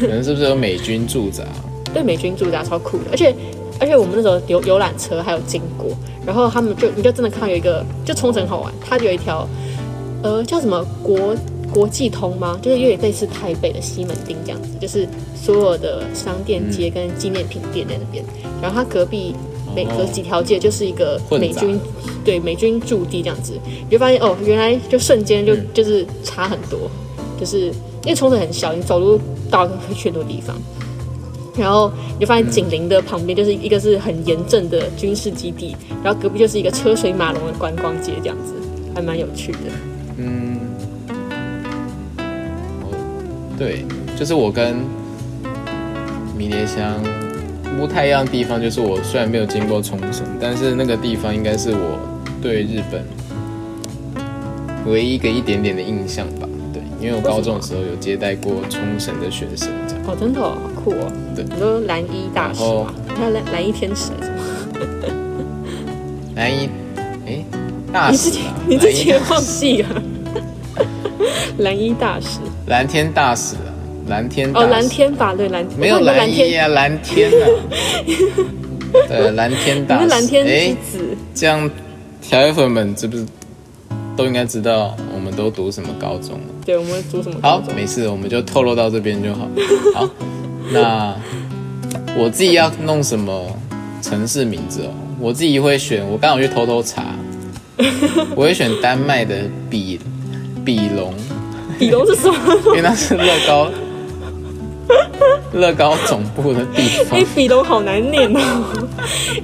[0.00, 1.44] 可能是不是有美军驻扎？
[1.94, 3.32] 对美军驻扎超酷的，而且
[3.78, 5.90] 而且我们那时候游游览车还有经过，
[6.26, 9.48] 然后他们就你就真的看到有一个，就冲绳好玩，它有一条
[10.22, 11.34] 呃叫什么国
[11.72, 12.58] 国际通吗？
[12.62, 18.24] 就是有点类似台北的西门町这样子，就是所有的商店街跟纪念品店在那边，
[18.62, 19.34] 然后它隔壁。
[19.74, 21.78] 每隔几条街就是一个美军，
[22.24, 26.90] 对美军驻地这样子，你就发现哦，原来就瞬间就、嗯就是差很多，
[27.38, 30.56] 就是因为冲绳很小，你走路到会去很多地方，
[31.58, 38.54] 然后你就发现紧邻的旁边就是一个是很严正的军事基地，然后隔壁就是一个车水马龙的观光街，这样子
[38.94, 39.58] 还蛮有趣的。
[40.16, 40.45] 嗯，
[43.58, 43.84] 对，
[44.16, 44.76] 就是我跟
[46.36, 47.02] 迷迭香
[47.78, 51.98] 不太一样的地方，就是我虽然没有经过冲绳，但是那个地方应该是我
[52.42, 53.02] 对日本
[54.86, 56.46] 唯一一个一点点的印象吧。
[56.72, 60.04] 对，因为我高中的时候有接待过冲绳的学生，这样。
[60.06, 61.10] 哦，真的哦，好酷哦。
[61.34, 62.94] 对你说蓝衣大使然后吗？
[63.16, 64.12] 还有蓝蓝衣天使？
[66.34, 66.68] 蓝衣，
[67.26, 67.44] 哎，
[67.92, 70.02] 大你自己使啊，你自蓝衣己也忘记了。
[71.58, 73.70] 蓝衣大使蓝天大使啊，
[74.08, 75.34] 蓝天大哦，使蓝天法？
[75.34, 77.46] 对蓝没有蓝衣啊，蓝天啊，
[79.08, 81.16] 对，蓝天大使，蓝天子。
[81.34, 81.70] 这样，
[82.20, 83.24] 条友粉们知不知
[84.16, 86.44] 都应该知道我们都读什么高中了？
[86.64, 87.74] 对，我们读什么高中好，中？
[87.74, 89.48] 没事，我们就透露到这边就好。
[89.94, 90.10] 好，
[90.72, 91.14] 那
[92.16, 93.54] 我自己要弄什么
[94.02, 94.90] 城市名字哦？
[95.20, 97.14] 我自己会选，我刚好去偷偷查，
[98.34, 100.00] 我会选丹麦的比
[100.64, 101.14] 比隆，
[101.78, 102.36] 比隆是什么？
[102.66, 103.68] 因为那是乐高
[105.52, 107.24] 乐高总部的地方哎、。
[107.34, 108.40] 比隆好难念哦。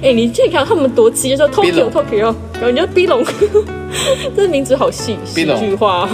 [0.01, 3.23] 哎、你去看他们多急，就说 Tokyo Tokyo，然后你就比龙，
[4.35, 6.09] 这名字好戏戏比隆剧化哦。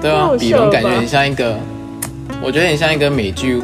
[0.00, 1.56] 对啊，比龙感觉很像一个，
[2.42, 3.60] 我觉得很像一个美剧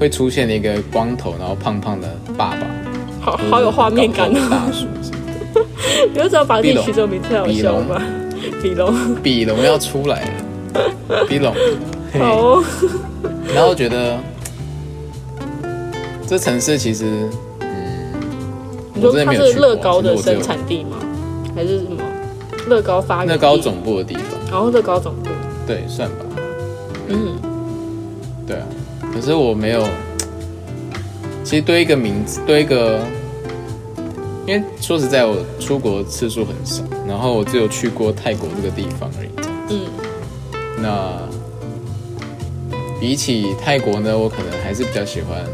[0.00, 2.66] 会出现的一个光头然后胖胖的爸爸，
[3.20, 4.62] 好好有画面感高头的哦。
[4.66, 4.86] 大叔。
[6.14, 8.00] 你为什么把自己取这个名字好笑吧？
[8.62, 10.24] 比龙， 比龙要出来
[10.74, 11.54] 了，比隆。
[12.12, 12.64] 嘿 好哦。
[13.54, 14.18] 然后觉得
[16.26, 17.28] 这城市其实，
[17.60, 18.12] 嗯，
[18.94, 20.98] 你说它是乐高的生产地吗？
[21.56, 22.02] 还是什么
[22.68, 23.24] 乐高发？
[23.24, 25.30] 乐高总部的地方，然后乐高总部，
[25.66, 26.16] 对，算吧，
[27.08, 27.36] 嗯，
[28.46, 28.62] 对啊。
[29.14, 29.82] 可是我没有，
[31.42, 33.00] 其实对一个名字，对一个，
[34.48, 39.28] 因为说实在，我出国次数很少，然后我只有去过泰国这个地方而已。
[39.68, 39.82] 嗯，
[40.80, 41.18] 那
[42.98, 45.44] 比起泰国呢，我可能还是比较喜欢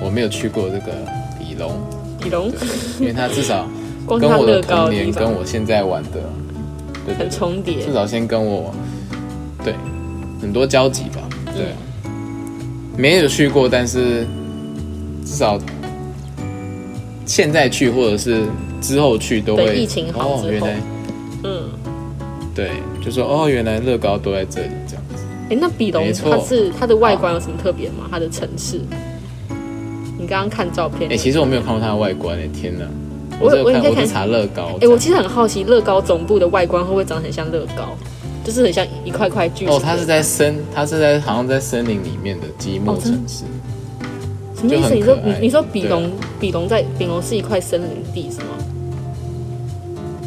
[0.00, 0.92] 我没有去过这个
[1.40, 1.72] 比隆，
[2.20, 2.52] 比隆，
[3.00, 3.66] 因为它至少
[4.06, 6.22] 跟我的童年的跟我现在玩的，
[7.18, 7.92] 很，重叠至。
[7.92, 8.72] 少先跟我
[9.64, 9.74] 对
[10.40, 11.76] 很多交集吧，对啊，
[12.96, 14.24] 没有去过，但是
[15.26, 15.58] 至少
[17.30, 18.42] 现在去或者是
[18.80, 20.80] 之后去都会疫情好之，后哦原来
[21.44, 21.62] 嗯，
[22.52, 25.22] 对，就说哦，原来乐高都在这里这样子。
[25.48, 28.08] 哎，那比隆没错它是它的外观有什么特别吗？
[28.10, 28.80] 它的城市？
[30.18, 32.84] 你刚刚看照片，哎、其实我没有看过它的外观诶，天哪！
[33.40, 34.76] 我只有看，我应该看查乐高。
[34.80, 37.96] 哎、我其实很好奇，乐高总部的外观会不会长得很像乐高，
[38.44, 43.44] 就是很像一块块巨型的哦，它是在森，它是在好像在森林里面的积木城市。
[44.60, 44.94] 什么意思？
[44.94, 46.10] 你说你你说比龙、啊。
[46.38, 48.46] 比龙在比龙是一块森林地是吗？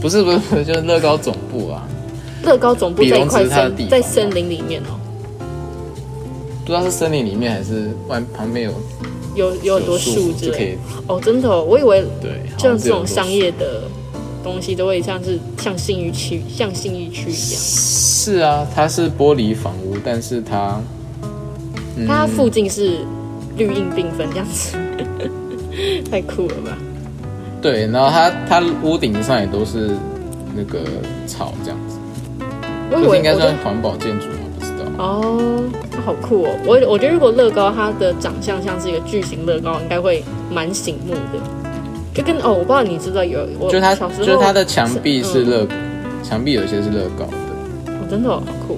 [0.02, 1.88] 不是不是不是，就是乐高总部啊，
[2.44, 3.46] 乐高总部在一块
[3.90, 5.00] 在森林里面哦，
[6.66, 8.74] 不知道是森林里面还是外旁边有
[9.36, 10.80] 有有很多树之类的。
[11.08, 13.84] 哦，真的、哦，我以为对，好像这种商业的
[14.44, 20.80] 东西都会像是像信誉区像信誉区一样，是啊，它是玻璃房屋，但是它
[21.96, 22.06] 嗯。
[22.06, 23.00] 它附近是
[23.58, 24.78] 绿荫缤纷这样子，
[26.10, 26.78] 太酷了吧？
[27.62, 29.92] 对，然后它它屋顶上也都是
[30.56, 30.80] 那个
[31.26, 31.98] 草这样子，
[32.92, 34.34] 我以就是应该算环保建筑吗？
[34.60, 34.84] 不知道。
[34.98, 36.50] 哦，它好酷哦！
[36.66, 41.40] 我我觉得如果乐高它的长相像是一个巨型乐高，应该会蛮醒目的。
[42.14, 45.68] 就跟哦，我不知道你知不知道有我就它小时候就是它的墙壁是嗯乐，
[46.22, 47.94] 墙壁有些是乐高的。
[47.94, 48.78] 哦，真的、哦、好酷。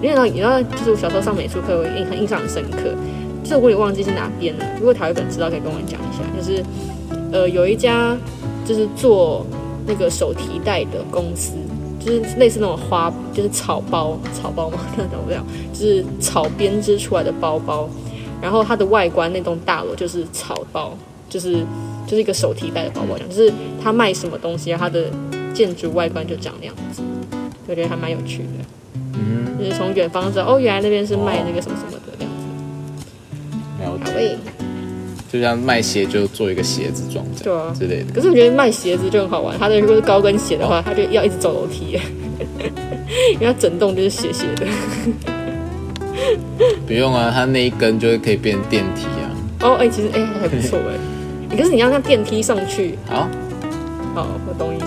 [0.00, 2.94] 因为呢，你知道，就是我小时候上美术课，我印印象很深刻。
[3.50, 6.22] 就是我也忘记是哪边了，如果台湾粉知道，可以跟我讲一下。
[6.36, 6.62] 就是
[7.32, 8.16] 呃，有一家
[8.64, 9.44] 就是做
[9.88, 11.54] 那个手提袋的公司，
[11.98, 14.78] 就是类似那种花，就是草包，草包吗？
[14.94, 15.44] 看懂不了？
[15.72, 17.90] 就是草编织出来的包包。
[18.40, 20.96] 然后它的外观那栋大楼就是草包，
[21.28, 21.54] 就是
[22.06, 25.06] 就是一个手提袋的包包就是它卖什么东西，它的
[25.52, 27.02] 建筑外观就长那样子。
[27.66, 28.48] 我觉得还蛮有趣的。
[29.14, 31.99] 嗯，就是从远方知道，哦，原来那边是卖那个什么什么。
[33.80, 34.12] 了解。
[34.12, 34.36] 好诶，
[35.32, 38.12] 就像卖鞋就做一个鞋子装这对啊之类的。
[38.12, 42.00] 可是我觉得卖鞋子就很好玩，它的如果是高跟鞋的话，它就要一直走楼梯耶，
[43.34, 44.66] 因为它整栋就是斜斜的。
[46.86, 49.30] 不用啊，它那一根就是可以变电梯啊。
[49.62, 50.98] 哦，哎、其实哎、还不错哎。
[51.56, 53.28] 可是你要让电梯上去，好，
[54.14, 54.86] 哦，我懂意思。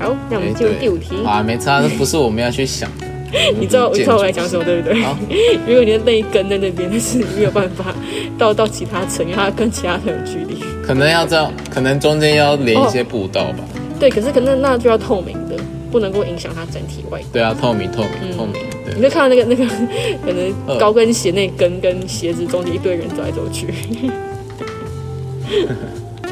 [0.00, 1.16] 好，那我哎们进入第五题。
[1.24, 3.07] 啊，没差，这不是我们要去想的。
[3.60, 5.00] 你知道你知道我在讲什么对不对？
[5.02, 5.16] 好
[5.66, 7.94] 如果你的那一根在那边，但是你没有办法
[8.38, 10.58] 到到其他层，因为它跟其他层有距离。
[10.82, 13.58] 可能要这样，可能中间要连一些步道吧。
[14.00, 15.56] 对，可是可能那就要透明的，
[15.90, 17.22] 不能够影响它整体外观。
[17.32, 18.54] 对啊，透明透明嗯透明，
[18.86, 19.02] 你对。
[19.02, 19.64] 就看到那个那个
[20.24, 23.66] 可能呃高跟鞋那根跟鞋子中间一堆人走来走去。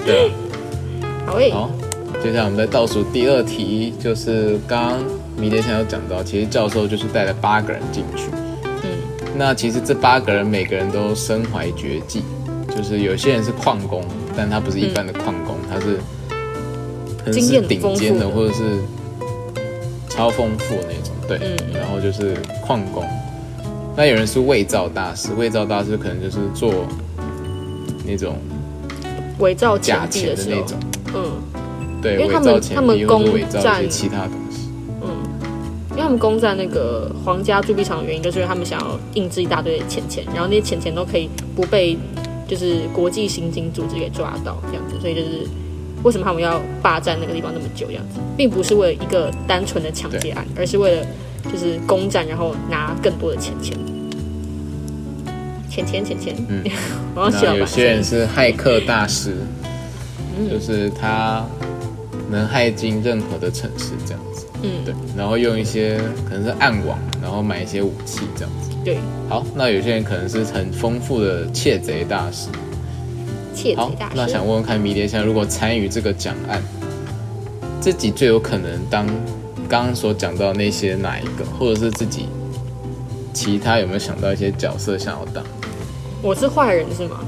[0.06, 0.30] 对
[1.02, 1.70] 啊，好诶、好，
[2.22, 4.98] 接下来我们再倒数第二题，就是刚刚
[5.36, 8.28] 迷迭香有讲到，其实教授就是带了八个人进去。
[8.64, 8.90] 嗯，
[9.36, 12.22] 那其实这八个人每个人都身怀绝技，
[12.74, 14.02] 就是有些人是矿工，
[14.36, 15.98] 但他不是一般的矿工，他是
[17.18, 18.62] 可能是顶尖的，或者是
[20.08, 21.14] 超丰富的那种。
[21.28, 22.34] 对，嗯然后就是
[22.64, 23.04] 矿工。
[23.96, 26.86] 那有人是伪造大师，伪造大师可能就是做
[28.06, 28.36] 那种
[29.38, 30.78] 伪造假钱币的那种，
[31.14, 34.36] 嗯对，伪造钱他们币或者攻伪造一些占其他东西。
[34.36, 34.45] 嗯，因为
[36.06, 41.98] 他们攻占那个皇家铸币厂的原因，就是因为他们想要印制一大堆的钱钱，然后那些钱钱都可以不被
[42.46, 45.44] 就是国际刑警组织给抓到这样子，所以就是
[46.04, 51.04] 为什么他们要霸占那个地方那么久这样子，并不是为了一个单纯的抢劫案，而是为了
[51.52, 53.76] 就是攻占然后拿更多的钱钱。
[55.68, 56.62] 钱钱钱钱，嗯
[57.16, 57.50] 我要笑吧。
[57.50, 59.34] 那有些人是骇客大师，
[60.38, 61.44] 嗯就是他
[62.30, 64.45] 能骇进任何的城市这样子。
[64.62, 65.98] 嗯，对，然后用一些
[66.28, 68.70] 可能是暗网，然后买一些武器这样子。
[68.84, 68.98] 对，
[69.28, 72.48] 好，那有些人可能是很丰富的窃贼大师。
[73.54, 74.12] 窃贼大，师。
[74.14, 76.62] 那想问问看，迷迭香如果参与这个讲案，
[77.80, 79.06] 自己最有可能当
[79.68, 82.28] 刚刚所讲到那些哪一个，或者是自己
[83.32, 85.44] 其他有没有想到一些角色想要当？
[86.22, 87.20] 我是坏人是吗？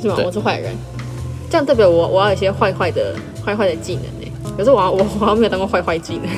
[0.00, 0.16] 是吗？
[0.24, 0.74] 我是坏人，
[1.48, 4.15] 这样代表我我要有一些坏坏的坏坏的技能呢。
[4.56, 6.30] 可是我我我好像没有当过坏坏技能，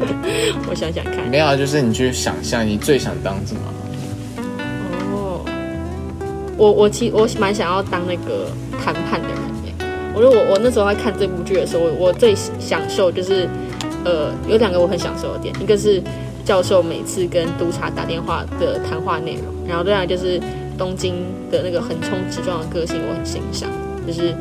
[0.68, 1.28] 我想想看。
[1.30, 3.60] 没有啊，就是你去想象你最想当什么？
[5.12, 5.44] 哦，
[6.56, 8.48] 我我其我蛮想要当那个
[8.82, 9.74] 谈判的人耶。
[10.14, 13.48] 我觉得我我那时候在看这部剧的时候，我我最享受就是
[14.04, 16.02] 呃有两个我很享受的点，一个是
[16.44, 20.40] 教授每次跟督察打电话的谈话内容，然后另外就是
[20.78, 23.68] 东京的那个横冲直撞的个性，我很欣赏。
[24.06, 24.32] 就是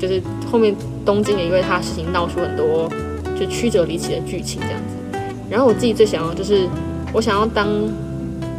[0.00, 0.74] 就是后面
[1.04, 2.90] 东京也因为他事情闹出很多
[3.38, 5.18] 就曲折离奇的剧情这样子。
[5.50, 6.68] 然后我自己最想要就是
[7.12, 7.68] 我想要当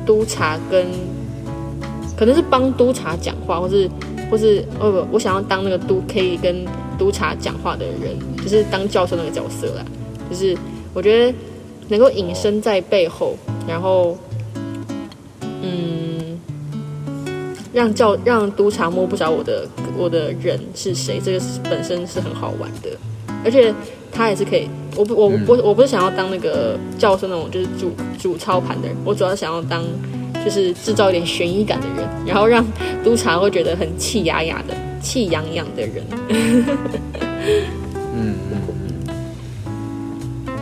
[0.05, 0.85] 督察跟
[2.17, 3.89] 可能是帮督察讲话，或是
[4.31, 6.65] 或是哦不，我想要当那个督可以跟
[6.97, 9.85] 督察讲话的人，就是当教授那个角色啦。
[10.29, 10.57] 就是
[10.93, 11.37] 我觉得
[11.89, 13.35] 能够隐身在背后，
[13.67, 14.17] 然后
[15.61, 16.24] 嗯，
[17.75, 19.67] 让教让督察摸不着我的
[19.97, 22.89] 我的人是谁，这个是本身是很好玩的，
[23.43, 23.73] 而且
[24.13, 24.69] 他也是可以。
[24.95, 29.83] 我不我我我不是想要当那个教授那种就是主主操盘的人，我主要想要当
[30.45, 32.65] 就是制造一点悬疑感的人，然后让
[33.03, 36.01] 督察会觉得很气哑哑的、气痒痒的人。
[38.15, 38.55] 嗯嗯
[39.67, 39.75] 嗯，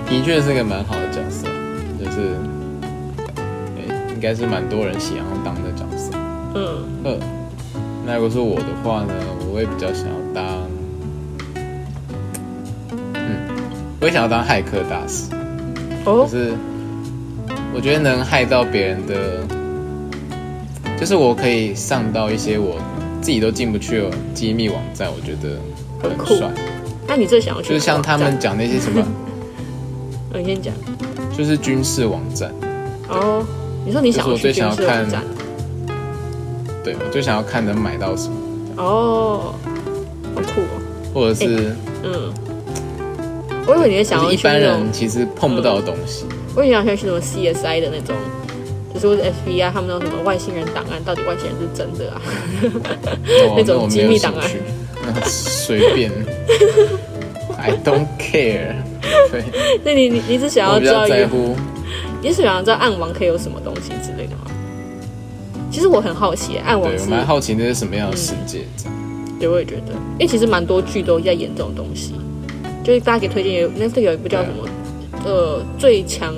[0.09, 1.45] 的确是个蛮好的角色，
[2.03, 2.35] 就是，
[3.75, 3.85] 对，
[4.15, 5.71] 应该是蛮多人喜欢当的。
[6.55, 7.17] 嗯，呃，
[8.05, 9.13] 那如果是我的话呢，
[9.49, 10.45] 我会比较想要当，
[13.15, 13.49] 嗯，
[13.99, 15.29] 我也想要当骇客大师，
[16.05, 16.53] 哦可，是
[17.73, 19.43] 我觉得能害到别人的，
[20.99, 22.75] 就是我可以上到一些我
[23.21, 25.57] 自己都进不去的机密网站，我觉得
[26.01, 26.51] 很帅。
[27.07, 27.69] 那你最想要去？
[27.69, 29.03] 就是像他们，讲那些什么，
[30.33, 30.73] 嗯，你先讲。
[31.35, 32.53] 就是军事网站，
[33.09, 33.43] 哦，
[33.83, 35.23] 你说你想要去军事网站？
[36.83, 38.35] 对我就想要看能买到什么，
[38.83, 39.55] 哦，
[40.35, 40.81] 好酷哦。
[41.13, 42.33] 或者是嗯，
[43.67, 46.25] 我以为你会想要一般人，其实碰不到的东西。
[46.55, 48.15] 我以为你想去什么 CSI 的那种，
[48.93, 52.21] 就是或者 FBI 他们那种什么外星人档案，到底外星人是真的啊？
[53.47, 54.49] 哦 那种机密档案
[55.05, 56.11] 那随便，
[57.57, 58.73] I don't care。
[59.31, 59.43] 对，
[59.83, 61.55] 那你你你只想要知道有，在乎，
[62.21, 64.45] 你是想要知道暗网可以有什么东西之类的吗？
[65.73, 68.59] 其实我很好奇，暗网是对我蛮好奇那是什么样的世界。
[69.39, 72.13] 对，我也觉得，因为其实蛮多剧都在演这种东西，
[72.83, 74.69] 就是大家给推荐有 Netflix 有一部叫什么，
[75.25, 76.31] 呃，最强，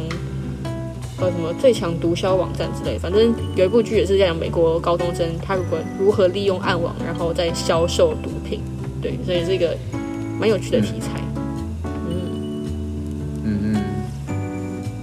[1.20, 8.62] 呃什么最强毒枭网站之类，反正有一部剧也是在讲美国高中生他如何如何利用暗网，然后再销售毒品，
[9.02, 9.76] 对，所以是一个
[10.40, 11.20] 蛮有趣的题材。
[12.08, 12.64] 嗯。
[13.44, 13.76] 嗯，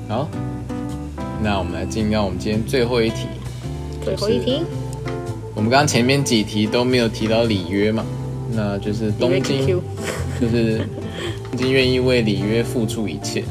[0.09, 0.27] 好，
[1.43, 3.27] 那我们来进到我们今天最后一题。
[4.05, 4.63] 最后一题，
[5.55, 8.05] 我们刚刚前面几题都没有提到里约嘛，
[8.53, 9.67] 那就是东京
[10.41, 10.79] 就是
[11.51, 13.45] 东京愿意为里约付出一切，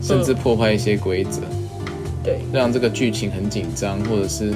[0.00, 1.40] 甚至破坏一些规则，
[2.22, 4.54] 对，让这个剧情很紧张，或者是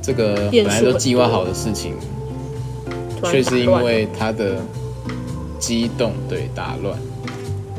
[0.00, 1.94] 这个本来都计划好的事情，
[3.24, 4.56] 却是因为他的
[5.58, 6.98] 激动对打乱。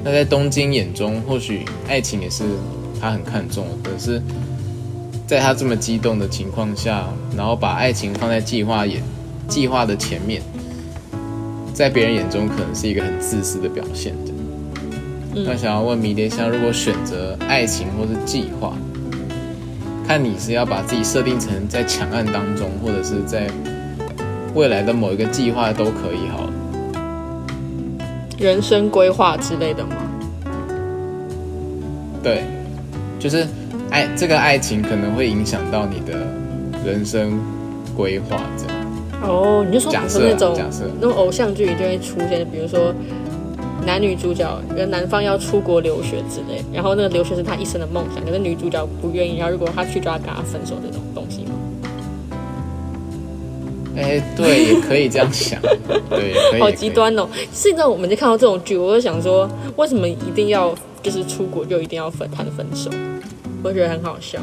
[0.03, 2.43] 那在东京眼中，或许爱情也是
[2.99, 4.22] 他很看重的，可是
[5.32, 7.07] 在他这么激动的情况下，
[7.38, 9.01] 然后把爱情放在计划眼
[9.47, 10.41] 计划的前面，
[11.73, 14.34] 在别人眼中可能是一个很自私的表现的。
[15.45, 18.73] 那想要问迷迭香，如果选择爱情或是计划，
[20.05, 23.49] 看你是要把自己设定成在强案当中，或者是在
[24.53, 26.53] 未来的某一个计划都可以好了。
[28.38, 29.95] 人生规划之类的吗？
[32.21, 32.43] 对，
[33.17, 33.47] 就是
[33.92, 36.26] 爱这个爱情可能会影响到你的
[36.86, 37.39] 人生
[37.96, 38.76] 规划，这样。
[39.22, 42.94] 哦，你就说假设那种假设那种偶像剧里就会出现，比如说
[43.86, 51.52] 男女主角，跟男方要出国留学之类，然后那个留学是他一生的梦想，可是女主角不愿意，然后如果他去就要跟他分手这种东西吗？
[53.98, 55.62] 哎，对，也可以这样想，
[56.10, 56.62] 对，也可以。
[56.64, 57.28] 好极端哦！
[57.52, 60.74] 现在我们就看到这种剧，我就想说，为什么一定要
[61.04, 62.89] 就是出国就一定要分谈分手？
[63.64, 64.39] 我觉得很好笑。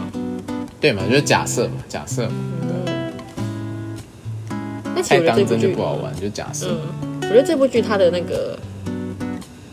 [0.80, 2.68] 对嘛，就是假设嘛，假设嘛，嗯
[4.94, 6.66] 但其实我觉得这太当真就部剧不好玩，就假设。
[6.70, 8.58] 嗯，我觉得这部剧它的那个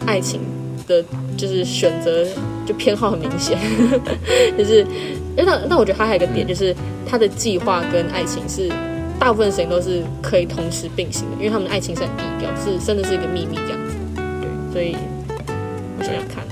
[0.05, 0.41] 爱情
[0.87, 1.03] 的，
[1.37, 2.25] 就是选择
[2.65, 3.57] 就偏好很明显，
[4.57, 4.85] 就是
[5.37, 6.75] 那那我觉得它还有一个点，就是
[7.07, 8.69] 它的计划跟爱情是
[9.19, 13.95] 大部分时间都是可以同时并行的，因为他们的爱情是很低调，是真的是一个秘密这样子。
[14.73, 14.95] 对，所以
[15.97, 16.43] 我想想看，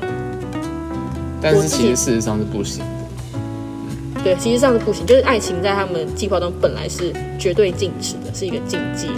[1.44, 4.24] 但是其实事实上是不行的。
[4.24, 9.10] 对，其实上是不行，就是爱情在他们计划中本来是绝对禁止的，是一个禁忌。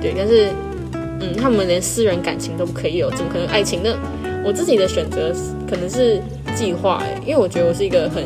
[0.00, 0.50] 对，但是
[0.92, 3.96] 嗯，他们连私人感情都不可以有，怎么可能爱情呢？
[4.44, 5.32] 我自己的选择
[5.70, 6.20] 可能是
[6.56, 8.24] 计划、欸，因为我觉得我是一个很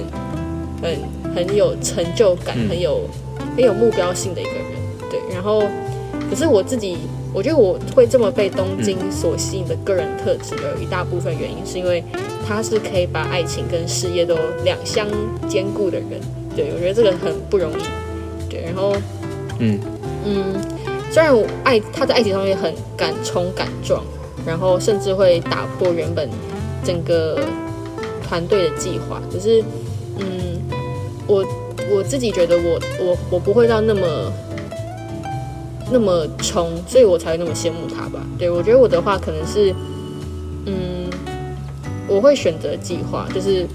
[0.82, 3.08] 很很有成就感、嗯很有
[3.54, 4.62] 很有目标性的一个人。
[5.10, 5.62] 对，然后
[6.30, 6.96] 可是我自己，
[7.32, 12.02] 我觉得我会这么被东京所吸引的个人特质，有一大部分原因是因为
[12.46, 15.06] 他是可以把爱情跟事业都两相
[15.48, 16.20] 兼顾的人。
[16.56, 17.82] 对我觉得这个很不容易。
[18.48, 18.96] 对，然后
[19.60, 19.78] 嗯
[20.24, 20.60] 嗯，
[21.12, 24.02] 虽然我爱他在爱情上面很敢冲敢撞，
[24.44, 26.28] 然后甚至会打破原本
[26.82, 27.38] 整个
[28.26, 29.62] 团队的计划，可是
[30.18, 30.60] 嗯，
[31.28, 31.44] 我
[31.88, 34.32] 我自己觉得我我我不会到那么
[35.90, 38.24] 那么冲，所以我才会那么羡慕他吧。
[38.38, 39.74] 对我觉得我的话可能是
[40.66, 41.08] 嗯，
[42.08, 43.66] 我会选择计划，就是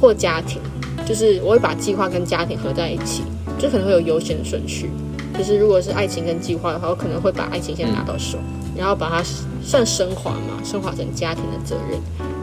[0.00, 0.60] 或家庭，
[1.06, 3.22] 就是我会把计划跟家庭合在一起，
[3.58, 4.90] 就可能会有优先顺序。
[5.36, 8.38] 就是如果是爱情跟计划的话，我可能会把爱情先拿到手，
[8.76, 9.20] 然后把它
[9.62, 11.98] 算升华嘛，升华成家庭的责任。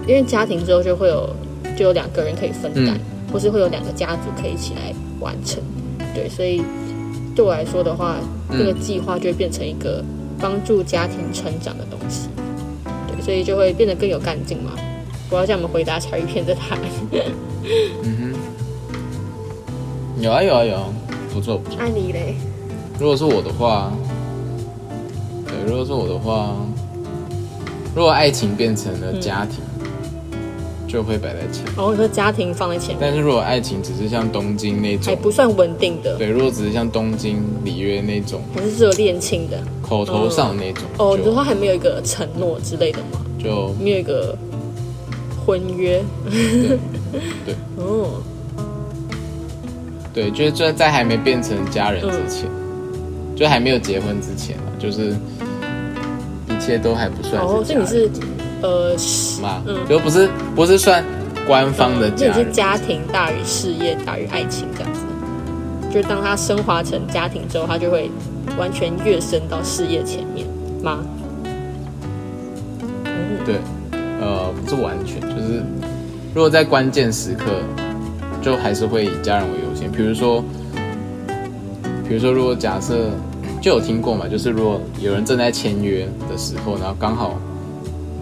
[0.08, 1.30] 因为家庭之后就会有
[1.78, 3.00] 就有两个人可以分担，
[3.32, 5.62] 或是会有两个家族可以一起来完成。
[6.14, 6.62] 对，所以
[7.36, 8.18] 对我来说的话，
[8.52, 10.04] 这个计划就会变成一个
[10.40, 12.28] 帮助家庭成长的东西。
[13.08, 14.72] 对，所以就会变得更有干劲嘛。
[15.30, 16.80] 我要这样我们回答茶鱼片的答案。
[18.04, 18.34] 嗯
[20.18, 20.84] 哼，有啊有啊有啊，
[21.34, 21.80] 不错不错。
[21.80, 22.36] 爱你嘞，
[23.00, 23.94] 如果是我的话，
[25.48, 26.54] 对，如果是我的话，
[27.96, 29.60] 如果爱情变成了家庭，
[30.92, 31.74] 就会摆在前面。
[31.78, 39.58] 然后你说家庭放在前面，但是如果爱情只是像东京那种还，不算稳定的，对，如果只是像东京里约那种还是只有恋情的。
[39.82, 43.26] 口头上那种，哦，你就说他还没有一个承诺之类的吗？
[43.42, 44.38] 就没有一个
[45.46, 46.04] 婚约？
[46.30, 46.80] 对
[47.46, 48.22] 对 哦，
[50.14, 55.16] 对，就是在在还没变成家人之前，嗯就还没有结婚之前啊，就是
[56.48, 58.10] 一切都还不算哦，所以你是
[58.62, 61.04] 呃，是嘛，嗯就不是不是算
[61.48, 65.00] 官方的所以你是家庭大于事业大于爱情这样子，
[65.92, 68.10] 就是当他升华成家庭之后，他就会
[68.58, 70.46] 完全跃升到事业前面
[70.84, 71.00] 吗？
[73.44, 73.56] 对，
[74.22, 75.64] 呃，不是完全，就是
[76.36, 77.46] 如果在关键时刻，
[78.40, 79.92] 就还是会以家人为优先。
[79.92, 80.44] 比如说，
[82.08, 83.10] 比如说，如果假设
[83.60, 87.36] 就有听过嘛，就是如果有人正在签约的时候，然后刚好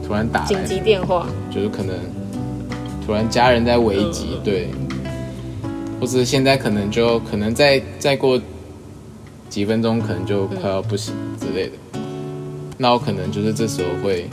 [0.10, 1.95] 突然打紧，急电话，就是可能
[3.05, 4.70] 突然家人在危急，对，
[6.01, 8.41] 或者现在可能就可能再再过
[9.49, 11.74] 几分钟，可能就快要不行之类的。
[12.76, 14.28] 那我可能就是这时候会，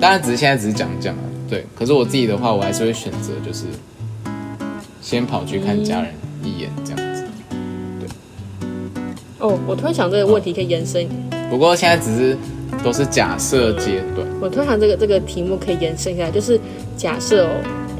[0.00, 1.66] 当然只是现在只是讲讲啊，对。
[1.74, 3.64] 可是我自己的话，我还是会选择就是
[5.02, 7.24] 先跑去看家人一眼这样子。
[9.40, 11.08] 哦，我突然想这个问题可以延伸，
[11.50, 12.38] 不过现在只是
[12.82, 16.58] 都是假设阶段，我通常这个这个题目可以延伸一下，就是
[16.96, 17.50] 假设哦，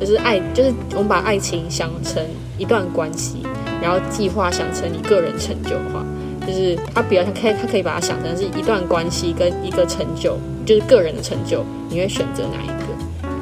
[0.00, 2.22] 就是爱，就是我们把爱情想成
[2.58, 3.38] 一段关系，
[3.82, 6.04] 然后计划想成你个人成就的话，
[6.46, 12.84] 就是他比较像可以，他可以把它想成是一段关系跟一个成就，就是个人的成就，你会选择哪一个？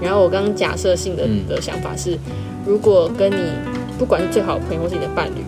[0.01, 2.18] 然后我刚刚假设性的的想法是，
[2.66, 3.53] 如果跟你
[3.99, 5.45] 不管是最好的朋友或是你的伴侣，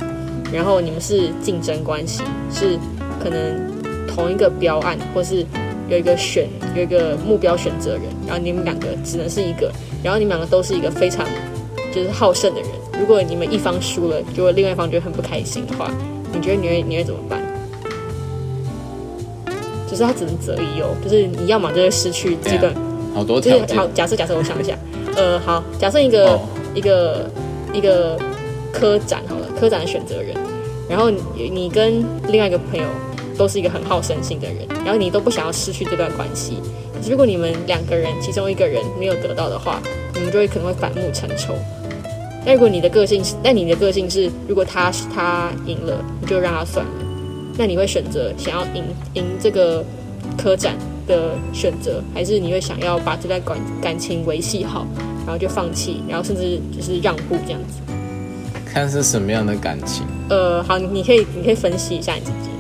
[0.53, 2.23] 然后你们是竞争关系，
[2.53, 2.79] 是
[3.21, 3.39] 可能
[4.07, 5.45] 同一个标案，或是
[5.89, 9.71] 有一个选有一个目标选择人，然后你们两个只能是一个，
[10.03, 11.27] 然后你们两个都是一个非常
[11.95, 12.71] 就是好胜的人。
[12.99, 15.91] 如果你们一方输了，如果另外一方觉得很不开心的话，
[16.33, 17.41] 你觉得你会你会怎么办？
[19.91, 22.75] 就是他只能择一哦，就是你要么就会失去这段，
[23.15, 23.67] 好多条件。
[23.67, 24.77] 就是好，假设假设我想一下，
[25.17, 26.41] 呃，好，假设一个、哦
[26.75, 27.31] 一个
[27.73, 28.19] 一个
[28.73, 30.35] 科展好了，科展的选择人，
[30.89, 32.85] 然后你你跟另外一个朋友
[33.37, 36.59] 都是一个很好胜心的人，然后你都不想要失去这段关系，
[36.95, 39.81] 可是如果你们两个人其中一个人没有得到的话，
[40.15, 41.55] 你们就会可能会反目成仇。
[42.47, 46.93] 那如果你的个性是，那你的个性是，如果他他赢了，你就让他算了。
[47.57, 49.83] 那你会选择想要赢赢这个
[50.37, 50.75] 科展
[51.07, 54.87] 的选择，还是你会想要把这段感感情维系好，
[55.25, 57.81] 然后就放弃，然后甚至就是让步这样子？
[58.67, 60.05] 看是什么样的感情。
[60.29, 62.51] 呃，好，你可以你可以分析一下你自己。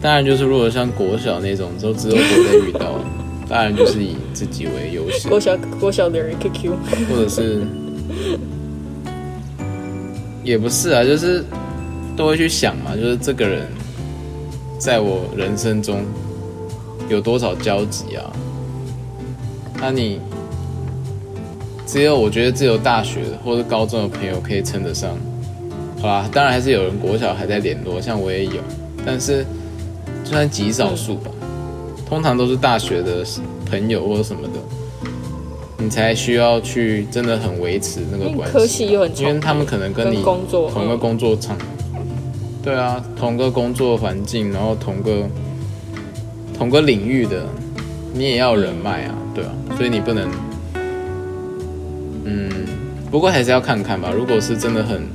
[0.00, 3.00] 当然就是如果像国小那种，都只有我在遇到，
[3.48, 6.72] 当然就是以自己为优先，国小国小的人 QQ，
[7.08, 7.62] 或者是
[10.44, 11.44] 也不是啊，就是
[12.16, 13.66] 都会去想嘛，就是这个人
[14.78, 16.04] 在我人生中
[17.08, 18.30] 有多少交集啊？
[19.80, 20.20] 那你
[21.86, 25.10] 只有我觉得只有大学或者高中的朋友可以称得上。
[26.00, 28.62] 好啦，当然还是有人国小还在联络，像我也有，
[29.04, 29.48] 但是就
[30.28, 31.30] 算极少数吧，
[32.06, 33.24] 通常都是大学的
[33.68, 34.58] 朋友或者什么的，
[35.78, 38.52] 你才需要去真的很维持那个关系。
[38.52, 41.56] 科系又很因为他们可能跟你同个嗯工作场，
[42.62, 45.26] 对啊，同个工作环境，然后同个
[46.56, 47.46] 同个领域的，
[48.12, 50.28] 你也要人脉啊，对啊，所以你不能，
[52.24, 52.50] 嗯，
[53.10, 54.10] 不过还是要看看吧。
[54.14, 55.08] 如果是真的很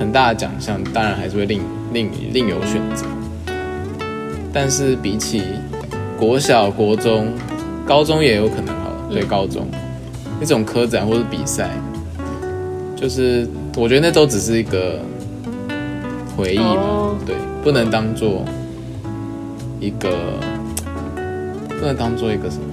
[0.00, 1.62] 很大的奖项，当然还是会另
[1.92, 3.06] 另另有选择。
[4.58, 5.42] 但是比起
[6.18, 7.26] 国小、国中、
[7.86, 9.66] 高中也有可能好了，对，嗯高中
[10.40, 11.68] 那种科展或者比赛，
[12.96, 13.46] 就是
[13.76, 14.98] 我觉得那都只是一个
[16.34, 17.14] 回忆嘛，哦。
[17.26, 18.46] 对，不能当做
[19.78, 20.08] 一个，
[21.78, 22.64] 不能当做一个什么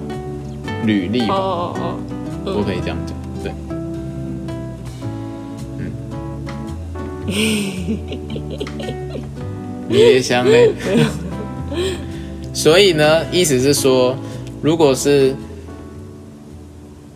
[0.85, 1.99] 履历哦吧，哦哦，
[2.45, 3.13] 嗯我可以这样讲，
[3.43, 3.51] 对，
[5.79, 5.91] 嗯，
[9.89, 10.71] 你也想嘞，
[12.53, 14.15] 所以呢，意思是说，
[14.61, 15.33] 如果是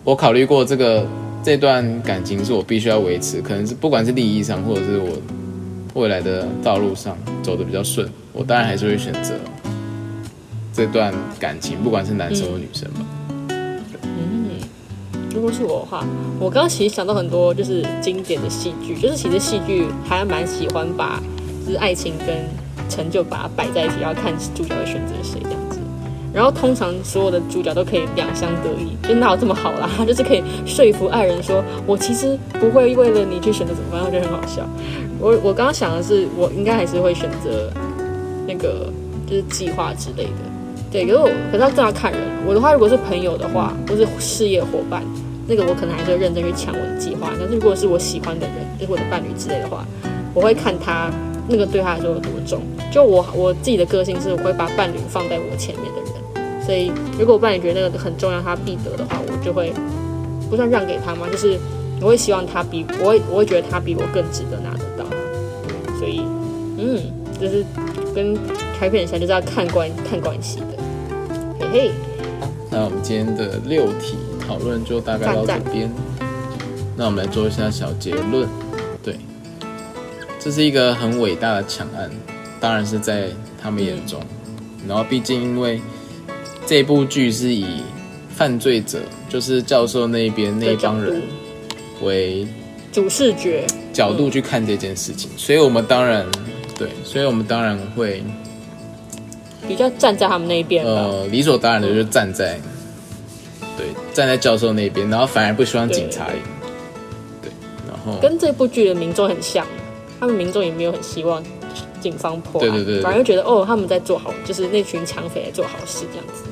[0.03, 1.05] 我考虑过这个
[1.43, 5.09] 这段感情是我必须要维持，可能是不管是利益上，或者是我
[5.93, 9.33] 未来的道路上走的比较顺，我当然还是会选择
[10.73, 13.05] 这段感情，不管是男生或女生吧。
[14.03, 14.59] 嗯
[15.35, 16.03] 如果是我的话，
[16.39, 21.21] 我刚刚其实想到很多就是经典的戏剧，就是其实戏剧还蛮喜欢把
[21.63, 22.27] 就是爱情跟
[22.87, 25.79] 成就把它摆在一起，然后看主角会选择谁这样子。
[26.33, 29.89] 然后通常所有的主角都可以两相得益，就哪有这么好啦？
[30.05, 34.61] 就是可以说服爱人说，我其实不会为了你去选择怎么办，我觉得很好笑。
[35.19, 37.71] 我我刚刚想的是，我应该还是会选择
[38.47, 38.91] 那个
[39.25, 40.29] 就是计划之类的。
[40.91, 42.21] 对，可是我可是要这样看人。
[42.45, 45.01] 我的话，如果是朋友的话，或是事业伙伴，
[45.47, 47.31] 那个我可能还是会认真去抢我的计划。
[47.39, 49.83] 但是如果是我喜欢的人，就是我的伴侣之类的话，
[50.35, 51.09] 我会看他
[51.47, 52.61] 那个对他来说有多重。
[52.91, 56.65] 就我我自己的个性是，我会把伴侣放在我前面的人。
[56.65, 59.71] 所以如果我伴侣觉得那个很重要，他必得的话，我就会
[60.49, 61.57] 不算让给他吗，就是
[62.01, 65.05] 我会希望他比我会我会觉得他比我更值得拿得到。
[65.67, 66.21] 对，所以
[66.77, 67.01] 嗯，
[67.39, 67.65] 就是
[68.13, 68.37] 跟
[68.77, 70.65] 开片像，就是要看关看关系的。
[71.59, 71.91] 嘿嘿。
[72.69, 75.89] 那我们今天的六题讨论就大概到这边。
[76.97, 78.47] 那我们来做一下小结论。
[80.47, 82.09] 这是一个很伟大的抢案，
[82.57, 83.27] 当然是在
[83.61, 84.17] 他们眼中。
[84.87, 85.81] 然后，毕竟因为
[86.65, 87.65] 这部剧是以
[88.29, 91.21] 犯罪者，就是教授那边那一帮人
[92.01, 92.47] 为
[92.93, 96.25] 主视觉角度去看这件事情，所以我们当然
[96.79, 98.23] 对，所以我们当然会
[99.67, 100.85] 比较站在他们那边。
[100.85, 102.57] 呃，理所当然的就站在，
[103.75, 106.39] 对，站在教授那边，然后反而不希望警察赢，
[107.41, 107.51] 对，
[107.85, 109.67] 然后跟这部剧的民众很像，
[110.19, 111.43] 他们民众也没有很希望
[111.99, 116.43] 警方破案，对对对对反而觉得哦他们在做好，就是那群抢匪在做好事这样子。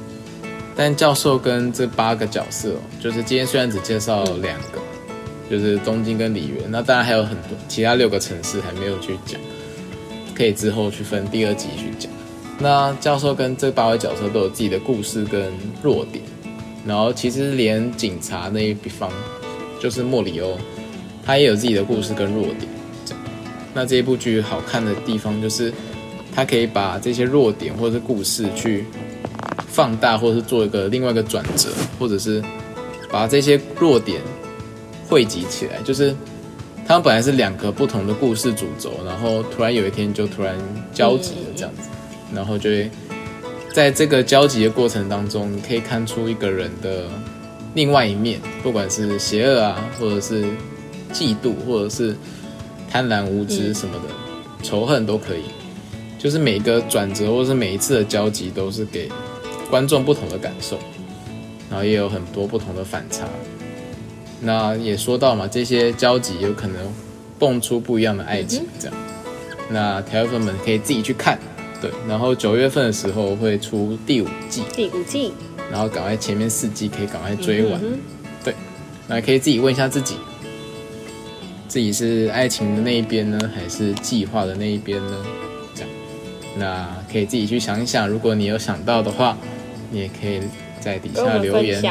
[0.76, 4.80] 但教授跟这八个角色、哦，就是今天虽然只介绍两个，
[5.50, 9.40] 就是东京跟梨园，那当然还有很多其他六个城市还没有去讲，
[10.36, 12.12] 可以之后去分第二集去讲。
[12.60, 15.52] 那教授跟这八位角色都有自己的故事跟
[15.82, 16.24] 弱点，
[16.86, 19.10] 然后其实连警察那一方，
[19.80, 20.58] 就是莫里欧，
[21.26, 22.75] 他也有自己的故事跟弱点。
[23.76, 25.72] 那这一部剧好看的地方就是，
[26.34, 28.86] 它可以把这些弱点或者是故事去
[29.68, 31.70] 放大，或者是做一个另外一个转折，
[32.00, 32.42] 或者是
[33.12, 34.22] 把这些弱点
[35.10, 35.82] 汇集起来。
[35.84, 36.16] 就是
[36.88, 40.56] 他们本来是两个不同的故事主轴，然后突然有一天就突然
[40.94, 41.90] 交集了这样子，
[42.34, 42.90] 然后就会
[43.74, 47.04] 在这个交集的过程当中，你可以看出一个人的
[47.74, 50.46] 另外一面，不管是邪恶啊，或者是
[51.12, 52.16] 嫉妒，或者是
[52.96, 54.04] 贪婪无知什么的、
[54.64, 55.42] 仇恨都可以。
[56.18, 59.12] 就是每个转折或是每一次的交集，都是给
[59.70, 60.80] 观众不同的感受，
[61.70, 63.28] 然后也有很多不同的反差。
[64.40, 66.90] 那也说到嘛，这些交集有可能
[67.38, 68.96] 蹦出不一样的爱情，这样。
[69.70, 71.38] 那条友粉们可以自己去看，
[71.82, 71.92] 对。
[72.08, 75.34] 然后九月份的时候会出第五季，第五季
[75.70, 78.00] 然后赶快前面四季可以赶快追完，嗯
[78.42, 78.56] 对。
[79.06, 80.16] 那可以自己问一下自己，
[81.68, 85.26] 自己是爱情的那一边呢，还是计划的那一边呢？
[85.74, 85.90] 这样，
[86.58, 88.08] 那可以自己去想一想。
[88.08, 89.38] 如果你有想到的话，
[89.92, 90.40] 你也可以
[90.80, 91.82] 在底下留言。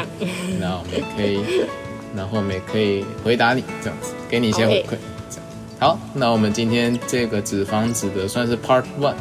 [0.59, 1.39] 然后我们也可以，
[2.15, 4.97] 然后我们也可以回答你，这样子，给你一些回馈。
[5.29, 5.45] 这样，
[5.79, 9.15] 好，那我们今天这个纸房子的算是 Part One，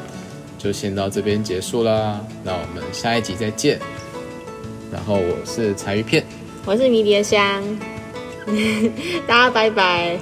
[0.59, 2.21] 就先到这边结束啦。
[2.43, 3.79] 那我们下一集再见。
[4.93, 6.25] 然后我是柴鱼片，
[6.65, 7.63] 我是迷迭香，
[9.27, 10.17] 大家拜拜，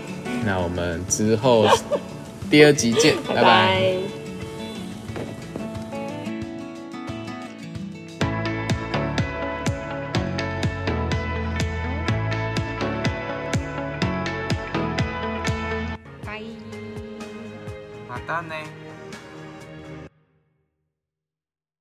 [0.44, 1.66] 那我们之后
[2.50, 4.21] 第二集见，拜拜拜拜。